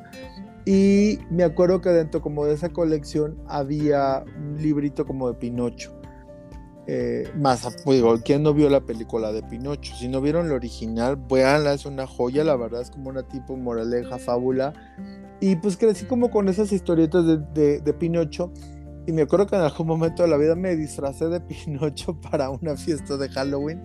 [0.66, 6.00] Y me acuerdo que dentro como de esa colección había un librito como de Pinocho.
[6.88, 9.96] Eh, más, pues, digo, ¿quién no vio la película de Pinocho?
[9.96, 13.56] Si no vieron la original, véanla, es una joya, la verdad es como una tipo
[13.56, 14.74] moraleja, fábula.
[15.40, 18.52] Y pues crecí como con esas historietas de, de, de Pinocho.
[19.06, 22.50] Y me acuerdo que en algún momento de la vida me disfracé de Pinocho para
[22.50, 23.84] una fiesta de Halloween.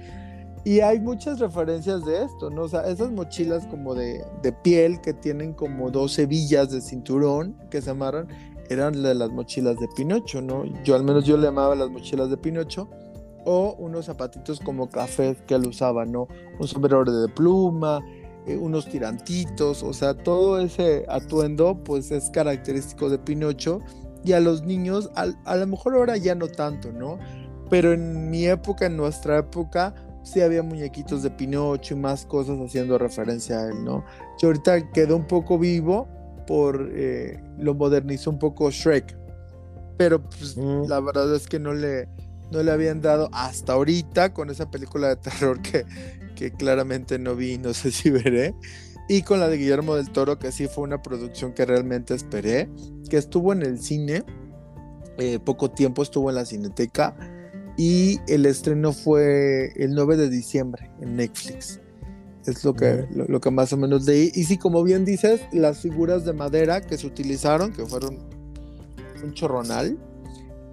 [0.65, 2.63] Y hay muchas referencias de esto, ¿no?
[2.63, 7.57] O sea, esas mochilas como de, de piel que tienen como dos hebillas de cinturón
[7.71, 8.29] que se amarran,
[8.71, 10.65] eran de las mochilas de Pinocho, ¿no?
[10.83, 12.89] Yo al menos yo le llamaba las mochilas de Pinocho.
[13.47, 16.29] O unos zapatitos como cafés que él usaba, ¿no?
[16.59, 18.01] Un sombrero de pluma,
[18.47, 23.81] eh, unos tirantitos, o sea, todo ese atuendo pues es característico de Pinocho
[24.25, 27.19] y a los niños al- a, lo mejor ahora ya no tanto, ¿no?
[27.69, 29.95] Pero en mi época, en nuestra época,
[30.25, 34.05] sí había muñequitos de Pinocho y más cosas haciendo referencia a él, ¿no?
[34.39, 36.09] Que ahorita quedó un poco vivo
[36.47, 39.17] por eh, lo modernizó un poco Shrek,
[39.97, 40.89] pero pues Mm.
[40.89, 42.09] la verdad es que no le
[42.51, 45.85] no le habían dado hasta ahorita con esa película de terror que,
[46.37, 48.55] que claramente no vi, no sé si veré.
[49.09, 52.69] Y con la de Guillermo del Toro, que sí fue una producción que realmente esperé,
[53.11, 54.25] que estuvo en el cine,
[55.19, 57.15] eh, poco tiempo estuvo en la cineteca,
[57.77, 61.81] y el estreno fue el 9 de diciembre en Netflix.
[62.47, 64.31] Es lo que, lo, lo que más o menos leí.
[64.35, 68.19] Y sí, como bien dices, las figuras de madera que se utilizaron, que fueron
[69.23, 69.99] un chorronal,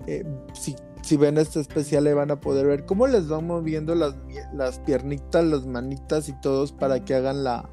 [0.07, 0.23] eh,
[0.53, 4.15] si, si ven este especial le van a poder ver cómo les van moviendo las,
[4.53, 7.69] las piernitas, las manitas y todos para que hagan la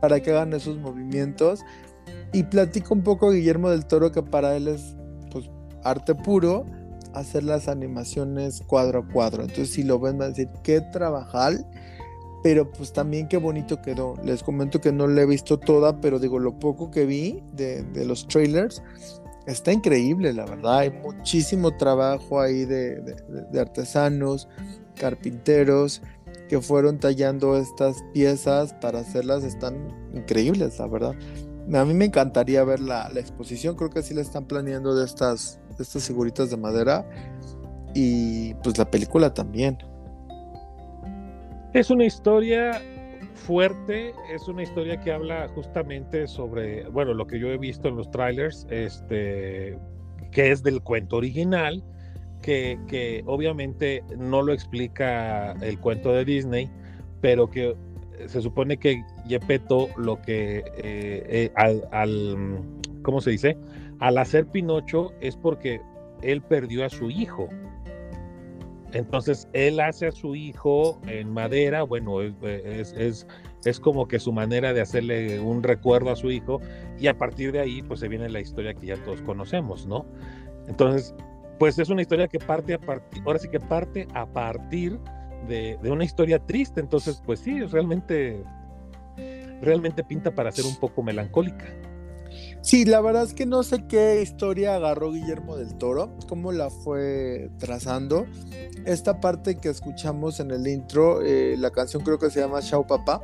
[0.00, 1.64] para que hagan esos movimientos
[2.32, 4.96] y platico un poco Guillermo del Toro que para él es
[5.32, 5.50] pues
[5.82, 6.66] arte puro
[7.14, 11.66] hacer las animaciones cuadro a cuadro entonces si lo ven van a decir qué trabajal
[12.42, 16.18] pero pues también qué bonito quedó les comento que no la he visto toda pero
[16.18, 18.82] digo lo poco que vi de, de los trailers
[19.48, 20.78] está increíble, la verdad.
[20.78, 23.16] Hay muchísimo trabajo ahí de, de,
[23.50, 24.48] de, artesanos,
[24.94, 26.02] carpinteros
[26.48, 29.44] que fueron tallando estas piezas para hacerlas.
[29.44, 31.14] Están increíbles, la verdad.
[31.72, 33.74] A mí me encantaría ver la, la exposición.
[33.74, 37.08] Creo que sí la están planeando de estas, estas figuritas de madera.
[37.94, 39.78] Y pues la película también.
[41.74, 42.80] Es una historia
[43.34, 47.96] fuerte, es una historia que habla justamente sobre, bueno, lo que yo he visto en
[47.96, 49.78] los trailers, este,
[50.30, 51.82] que es del cuento original,
[52.42, 56.70] que, que obviamente no lo explica el cuento de Disney,
[57.20, 57.74] pero que
[58.26, 62.60] se supone que Gepetto lo que eh, eh, al, al,
[63.02, 63.56] ¿cómo se dice?
[64.00, 65.80] Al hacer Pinocho es porque
[66.22, 67.48] él perdió a su hijo.
[68.92, 73.26] Entonces él hace a su hijo en madera, bueno, es, es,
[73.64, 76.60] es, como que su manera de hacerle un recuerdo a su hijo
[76.98, 80.06] y a partir de ahí pues se viene la historia que ya todos conocemos, ¿no?
[80.68, 81.14] Entonces,
[81.58, 84.98] pues es una historia que parte a partir, ahora sí que parte a partir
[85.48, 88.42] de, de una historia triste, entonces pues sí, realmente,
[89.60, 91.66] realmente pinta para ser un poco melancólica.
[92.60, 96.70] Sí, la verdad es que no sé qué historia agarró Guillermo del Toro, cómo la
[96.70, 98.26] fue trazando.
[98.84, 102.86] Esta parte que escuchamos en el intro, eh, la canción creo que se llama Chao
[102.86, 103.22] Papá,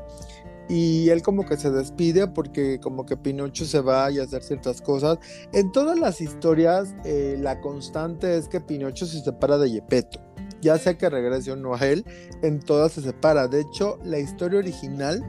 [0.68, 4.80] y él como que se despide porque como que Pinocho se va y hacer ciertas
[4.80, 5.18] cosas.
[5.52, 10.20] En todas las historias eh, la constante es que Pinocho se separa de Gepetto.
[10.60, 12.06] Ya sea que regrese o no a él,
[12.42, 13.48] en todas se separa.
[13.48, 15.22] De hecho, la historia original,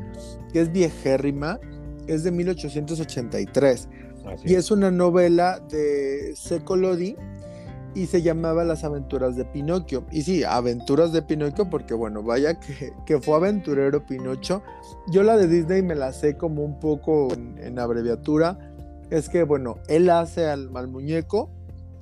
[0.53, 1.59] que es viejérrima,
[2.07, 3.89] es de 1883.
[4.43, 7.15] Y es una novela de Seco Lodi
[7.95, 10.05] y se llamaba Las aventuras de Pinocchio.
[10.11, 14.61] Y sí, aventuras de Pinocchio, porque bueno, vaya que, que fue aventurero Pinocho.
[15.07, 18.57] Yo la de Disney me la sé como un poco en, abreviatura.
[19.09, 21.49] Es que bueno, él hace al, al, muñeco.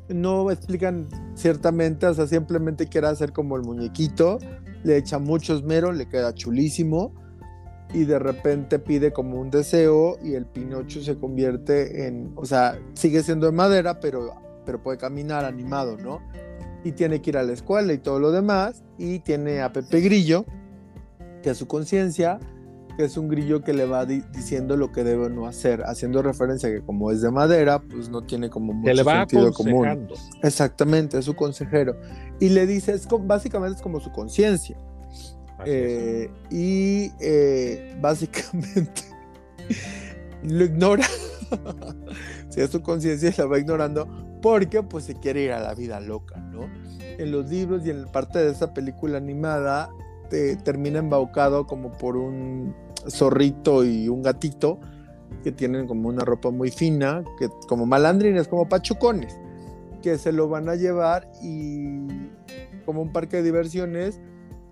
[0.10, 4.40] No explican ciertamente, o sea, simplemente quiere hacer como el muñequito.
[4.84, 7.14] Le echa mucho esmero, le queda chulísimo.
[7.94, 12.80] Y de repente pide como un deseo y el Pinocho se convierte en, o sea,
[12.94, 16.22] sigue siendo de madera, pero pero puede caminar animado, ¿no?
[16.84, 18.84] Y tiene que ir a la escuela y todo lo demás.
[18.98, 20.46] Y tiene a Pepe Grillo,
[21.42, 22.40] que es su conciencia,
[22.98, 26.22] que es un grillo que le va diciendo lo que debe o no hacer, haciendo
[26.22, 29.52] referencia a que como es de madera, pues no tiene como mucho le va sentido
[29.54, 30.10] común.
[30.44, 31.96] Exactamente, es su consejero.
[32.40, 34.78] Y le dice, es, básicamente es como su conciencia.
[35.66, 39.04] Eh, y eh, básicamente
[40.44, 41.06] lo ignora.
[42.50, 44.08] si es su conciencia, la va ignorando
[44.42, 46.68] porque pues se quiere ir a la vida loca, ¿no?
[47.18, 49.90] En los libros y en parte de esa película animada
[50.30, 52.76] te, termina embaucado como por un
[53.08, 54.80] zorrito y un gatito
[55.44, 59.38] que tienen como una ropa muy fina, que como malandrines, como pachucones,
[60.02, 62.00] que se lo van a llevar y
[62.86, 64.20] como un parque de diversiones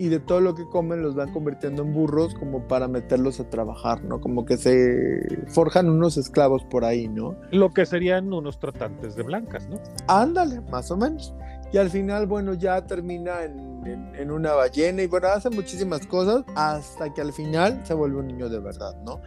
[0.02, 3.48] y de todo lo que comen los van convirtiendo en burros como para meterlos a
[3.52, 4.20] trabajar, ¿no?
[4.20, 7.36] Como que se forjan unos esclavos por ahí, ¿no?
[7.52, 9.80] Lo que serían unos tratantes de blancas, ¿no?
[10.08, 11.36] Ándale, más o menos.
[11.72, 16.46] Y al final, bueno, ya termina en, en, una ballena y bueno, hace muchísimas cosas
[16.56, 19.22] hasta que al final se vuelve un niño de verdad, ¿no?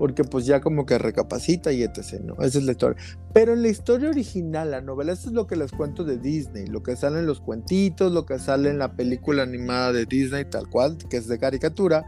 [0.00, 2.22] Porque pues ya como que recapacita y etc.
[2.24, 2.32] ¿no?
[2.42, 2.96] Esa es la historia.
[3.34, 6.68] Pero en la historia original, la novela, esto es lo que les cuento de Disney,
[6.68, 10.46] lo que sale en los cuentitos, lo que sale en la película animada de Disney,
[10.46, 12.06] tal cual, que es de caricatura.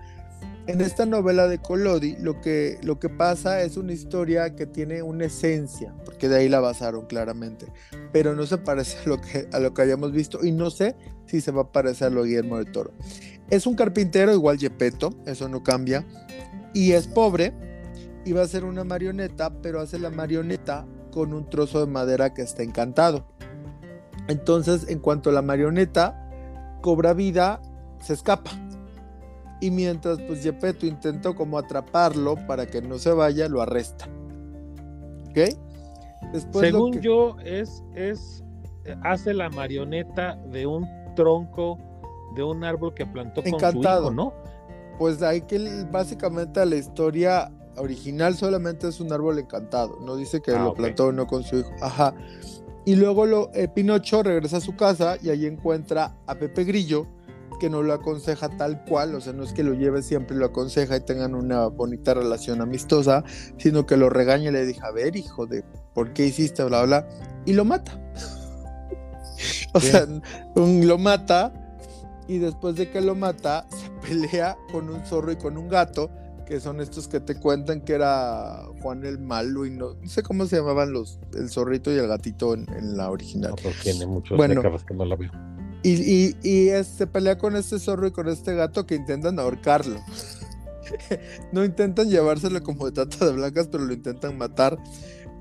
[0.66, 5.02] En esta novela de Collodi, lo que, lo que pasa es una historia que tiene
[5.02, 7.66] una esencia, porque de ahí la basaron claramente,
[8.10, 10.96] pero no se parece a lo que, a lo que hayamos visto y no sé
[11.26, 12.94] si se va a parecer a lo Guillermo del Toro.
[13.50, 16.06] Es un carpintero igual Gepetto, eso no cambia,
[16.72, 17.52] y es pobre,
[18.24, 22.42] iba a ser una marioneta, pero hace la marioneta con un trozo de madera que
[22.42, 23.26] está encantado.
[24.28, 26.18] Entonces, en cuanto la marioneta
[26.80, 27.60] cobra vida,
[28.00, 28.50] se escapa.
[29.60, 34.06] Y mientras pues Gepetto intentó como atraparlo para que no se vaya, lo arresta.
[35.30, 35.56] ¿Ok?
[36.32, 38.42] Después Según yo, es, es,
[39.02, 41.78] hace la marioneta de un tronco
[42.34, 44.32] de un árbol que plantó con su hijo, ¿no?
[44.98, 50.52] Pues hay que básicamente la historia original solamente es un árbol encantado, no dice que
[50.52, 51.70] ah, lo plantó no con su hijo.
[51.80, 52.14] Ajá.
[52.84, 57.06] Y luego lo, eh, Pinocho regresa a su casa y allí encuentra a Pepe Grillo,
[57.60, 60.46] que no lo aconseja tal cual, o sea, no es que lo lleve siempre, lo
[60.46, 63.22] aconseja y tengan una bonita relación amistosa,
[63.56, 65.62] sino que lo regaña y le dice, a ver, hijo de,
[65.94, 67.08] ¿por qué hiciste bla, bla?
[67.46, 68.00] Y lo mata.
[69.74, 70.06] o sea,
[70.56, 71.52] lo mata
[72.26, 76.10] y después de que lo mata, se pelea con un zorro y con un gato
[76.46, 80.46] que son estos que te cuentan que era Juan el Malo y no, sé cómo
[80.46, 83.54] se llamaban los, el zorrito y el gatito en, la original.
[83.62, 85.30] No, tiene muchos bueno, que no la veo.
[85.84, 90.00] Y, y, se pelea con este zorro y con este gato que intentan ahorcarlo.
[91.52, 94.78] no intentan llevárselo como de trata de blancas, pero lo intentan matar.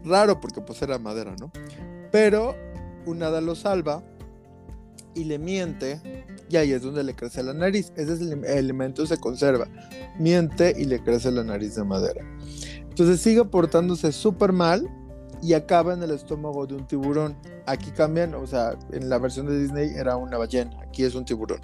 [0.03, 1.51] Raro porque pues era madera, ¿no?
[2.11, 2.55] Pero
[3.05, 4.03] un hada lo salva
[5.13, 7.91] y le miente y ahí es donde le crece la nariz.
[7.95, 9.67] Ese es el elemento se conserva.
[10.19, 12.23] Miente y le crece la nariz de madera.
[12.89, 14.87] Entonces sigue portándose súper mal
[15.41, 17.37] y acaba en el estómago de un tiburón.
[17.65, 21.25] Aquí cambian, o sea, en la versión de Disney era una ballena, aquí es un
[21.25, 21.61] tiburón.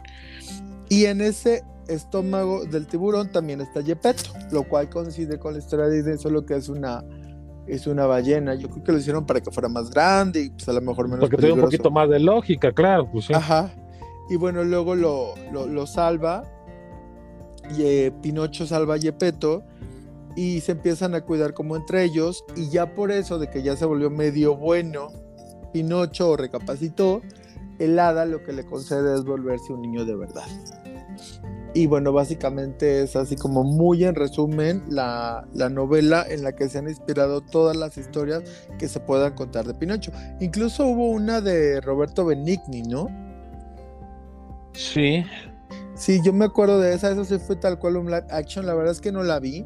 [0.89, 5.87] Y en ese estómago del tiburón también está Gepetto, lo cual coincide con la historia
[5.87, 7.03] de Disney, solo que es una
[7.67, 8.55] es una ballena.
[8.55, 11.09] Yo creo que lo hicieron para que fuera más grande y pues a lo mejor
[11.09, 13.09] menos Porque tiene un poquito más de lógica, claro.
[13.11, 13.69] Pues, Ajá.
[14.29, 16.43] Y bueno, luego lo, lo, salva.
[17.77, 19.63] Y eh, Pinocho salva a Yepeto.
[20.35, 22.43] Y se empiezan a cuidar como entre ellos.
[22.55, 25.09] Y ya por eso, de que ya se volvió medio bueno,
[25.73, 27.21] Pinocho recapacitó.
[27.79, 30.47] El hada lo que le concede es volverse un niño de verdad.
[31.73, 36.69] Y bueno, básicamente es así como muy en resumen la, la, novela en la que
[36.69, 38.43] se han inspirado todas las historias
[38.79, 40.11] que se puedan contar de Pinocho.
[40.39, 43.26] Incluso hubo una de Roberto Benigni, ¿no?
[44.77, 45.25] Sí.
[45.95, 48.75] Sí, yo me acuerdo de esa, eso sí fue tal cual un live action, la
[48.75, 49.63] verdad es que no la vi.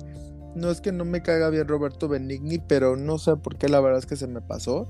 [0.55, 3.79] No es que no me caiga bien Roberto Benigni, pero no sé por qué la
[3.79, 4.89] verdad es que se me pasó.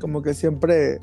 [0.00, 1.00] Como que siempre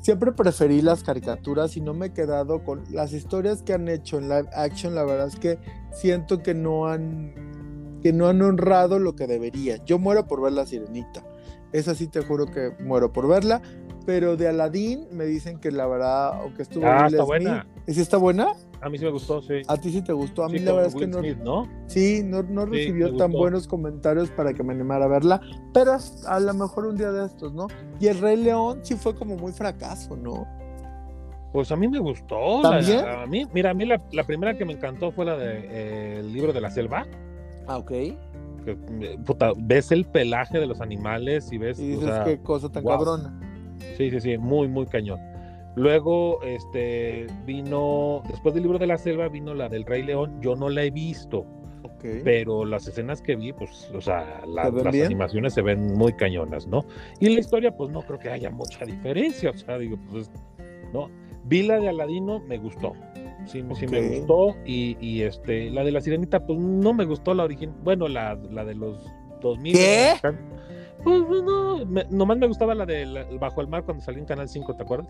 [0.00, 4.18] siempre preferí las caricaturas y no me he quedado con las historias que han hecho
[4.18, 5.58] en live action, la verdad es que
[5.92, 9.82] siento que no han que no han honrado lo que debería.
[9.86, 11.24] Yo muero por ver la Sirenita.
[11.72, 13.62] Esa sí te juro que muero por verla.
[14.06, 17.66] Pero de Aladdin me dicen que la verdad, aunque estuvo Ah, está Smith- buena.
[17.86, 18.48] ¿Sí está buena?
[18.82, 19.62] A mí sí me gustó, sí.
[19.66, 20.44] A ti sí te gustó.
[20.44, 21.18] A mí Sí, la verdad es que no.
[21.20, 21.66] Smith, ¿no?
[21.86, 23.38] Sí, no, no recibió tan gustó.
[23.38, 25.40] buenos comentarios para que me animara a verla.
[25.72, 25.96] Pero
[26.26, 27.66] a lo mejor un día de estos, ¿no?
[27.98, 30.46] Y el Rey León sí fue como muy fracaso, ¿no?
[31.54, 32.62] Pues a mí me gustó.
[32.62, 33.06] la- ¿También?
[33.06, 36.16] a mí, mira, a mí la, la primera que me encantó fue la de eh,
[36.18, 37.06] el libro de la selva.
[37.66, 37.88] Ah, ok.
[38.64, 38.76] Que,
[39.24, 41.78] puta, ves el pelaje de los animales y ves.
[41.78, 42.92] Y o dices sea, qué cosa tan wow.
[42.98, 43.40] cabrona.
[43.96, 45.20] Sí, sí, sí, muy, muy cañón.
[45.76, 50.40] Luego, este, vino, después del libro de la selva, vino la del Rey León.
[50.40, 51.40] Yo no la he visto,
[51.82, 52.04] Ok.
[52.22, 55.06] pero las escenas que vi, pues, o sea, la- ¿Se ven las bien?
[55.06, 56.84] animaciones se ven muy cañonas, ¿no?
[57.18, 60.30] Y la historia, pues, no creo que haya mucha diferencia, o sea, digo, pues,
[60.92, 61.10] no.
[61.46, 62.92] Vi la de Aladino, me gustó.
[63.46, 64.56] Sí, sí me gustó.
[64.64, 67.74] Y, y, este, la de la sirenita, pues, no me gustó la original.
[67.82, 69.04] Bueno, la, la de los
[69.44, 69.72] 2000.
[69.74, 70.14] ¿Qué?
[71.02, 74.26] Pues, no, me- nomás me gustaba la de la- Bajo el Mar cuando salió en
[74.26, 75.08] Canal 5, ¿te acuerdas?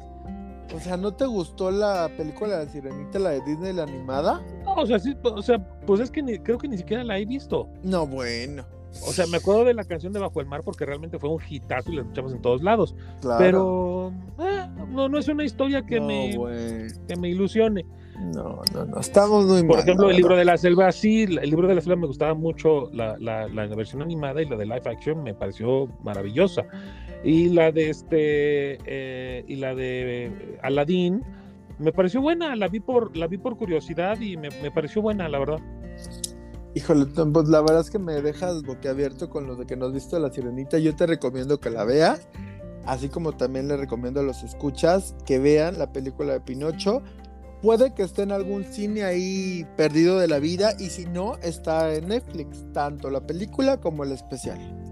[0.74, 4.43] O sea, ¿no te gustó la película de Sirenita, la de Disney, la animada?
[4.64, 7.18] No, o sea, sí, o sea, pues es que ni- creo que ni siquiera la
[7.18, 7.68] he visto.
[7.85, 8.64] No, bueno.
[9.07, 11.41] O sea, me acuerdo de la canción de Bajo el Mar porque realmente fue un
[11.49, 12.95] hitazo y la escuchamos en todos lados.
[13.20, 13.39] Claro.
[13.39, 14.12] Pero
[14.49, 16.37] eh, no, no es una historia que, no, me,
[17.09, 17.85] que me ilusione.
[18.19, 19.01] No, no, no.
[19.01, 20.41] Estamos muy Por mal, ejemplo, la el libro verdad.
[20.41, 23.67] de la selva, sí, el libro de la selva me gustaba mucho la, la, la
[23.75, 26.62] versión animada y la de live action me pareció maravillosa.
[27.25, 31.23] Y la de este, eh, y la de eh, Aladdin
[31.79, 35.29] me pareció buena, la vi por, la vi por curiosidad y me, me pareció buena,
[35.29, 35.59] la verdad.
[36.75, 39.93] Híjole, pues la verdad es que me dejas boquiabierto con lo de que no has
[39.93, 40.79] visto la sirenita.
[40.79, 42.29] Yo te recomiendo que la veas,
[42.85, 47.03] así como también le recomiendo a los escuchas que vean la película de Pinocho.
[47.65, 51.95] Puede que esté en algún cine ahí perdido de la vida y si no, está
[51.95, 54.84] en Netflix, tanto la película como el especial.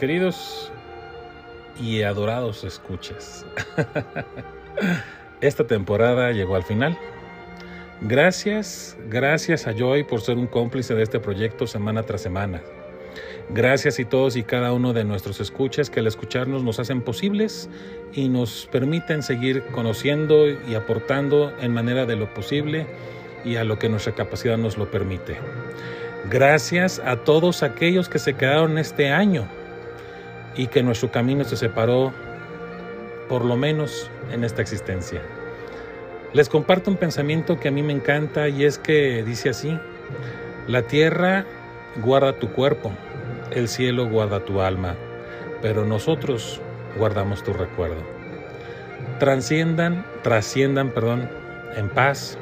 [0.00, 0.72] Queridos
[1.78, 3.44] y adorados escuchas,
[5.42, 6.96] esta temporada llegó al final.
[8.00, 12.62] Gracias, gracias a Joy por ser un cómplice de este proyecto semana tras semana.
[13.50, 17.68] Gracias y todos y cada uno de nuestros escuchas que al escucharnos nos hacen posibles
[18.14, 22.86] y nos permiten seguir conociendo y aportando en manera de lo posible
[23.44, 25.36] y a lo que nuestra capacidad nos lo permite.
[26.30, 29.59] Gracias a todos aquellos que se quedaron este año
[30.56, 32.12] y que nuestro camino se separó
[33.28, 35.22] por lo menos en esta existencia.
[36.32, 39.78] Les comparto un pensamiento que a mí me encanta y es que dice así,
[40.66, 41.44] la tierra
[41.96, 42.92] guarda tu cuerpo,
[43.50, 44.96] el cielo guarda tu alma,
[45.62, 46.60] pero nosotros
[46.96, 48.02] guardamos tu recuerdo.
[49.18, 51.28] Transciendan, trasciendan, perdón,
[51.76, 52.38] en paz.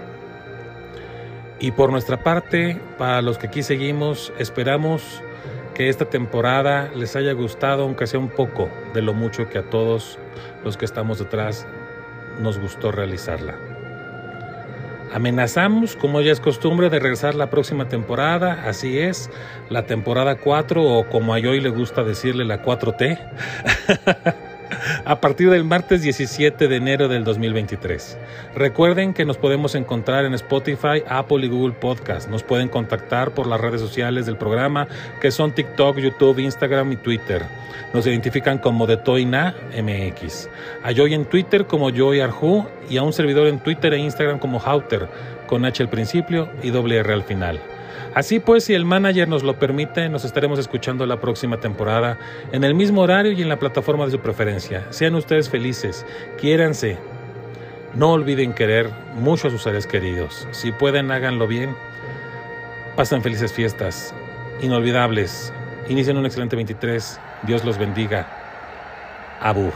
[1.61, 5.23] Y por nuestra parte, para los que aquí seguimos, esperamos
[5.79, 9.71] que esta temporada les haya gustado, aunque sea un poco, de lo mucho que a
[9.71, 10.19] todos
[10.65, 11.69] los que estamos detrás
[12.41, 13.55] nos gustó realizarla.
[15.15, 19.31] Amenazamos, como ya es costumbre, de regresar la próxima temporada, así es,
[19.71, 23.17] la temporada 4 o como a Joy le gusta decirle la 4T,
[25.05, 28.19] a partir del martes 17 de enero del 2023.
[28.55, 32.29] Recuerden que nos podemos encontrar en Spotify, Apple y Google Podcast.
[32.29, 34.89] Nos pueden contactar por las redes sociales del programa,
[35.21, 37.45] que son TikTok, YouTube, Instagram y Twitter.
[37.95, 40.49] Nos identifican como de Toina MX.
[40.83, 44.39] A Joy en Twitter como Joy Arju y a un servidor en Twitter e Instagram
[44.39, 45.09] como Hauter,
[45.47, 47.61] con H al principio y doble R al final.
[48.15, 52.19] Así pues, si el manager nos lo permite, nos estaremos escuchando la próxima temporada
[52.53, 54.87] en el mismo horario y en la plataforma de su preferencia.
[54.91, 56.07] Sean ustedes felices,
[56.41, 56.99] quiéranse.
[57.95, 60.47] No olviden querer mucho a sus seres queridos.
[60.51, 61.75] Si pueden, háganlo bien.
[62.97, 64.15] Pasen felices fiestas,
[64.61, 65.53] inolvidables.
[65.89, 67.21] Inicien un excelente 23.
[67.45, 68.27] Dios los bendiga.
[69.41, 69.73] Abur.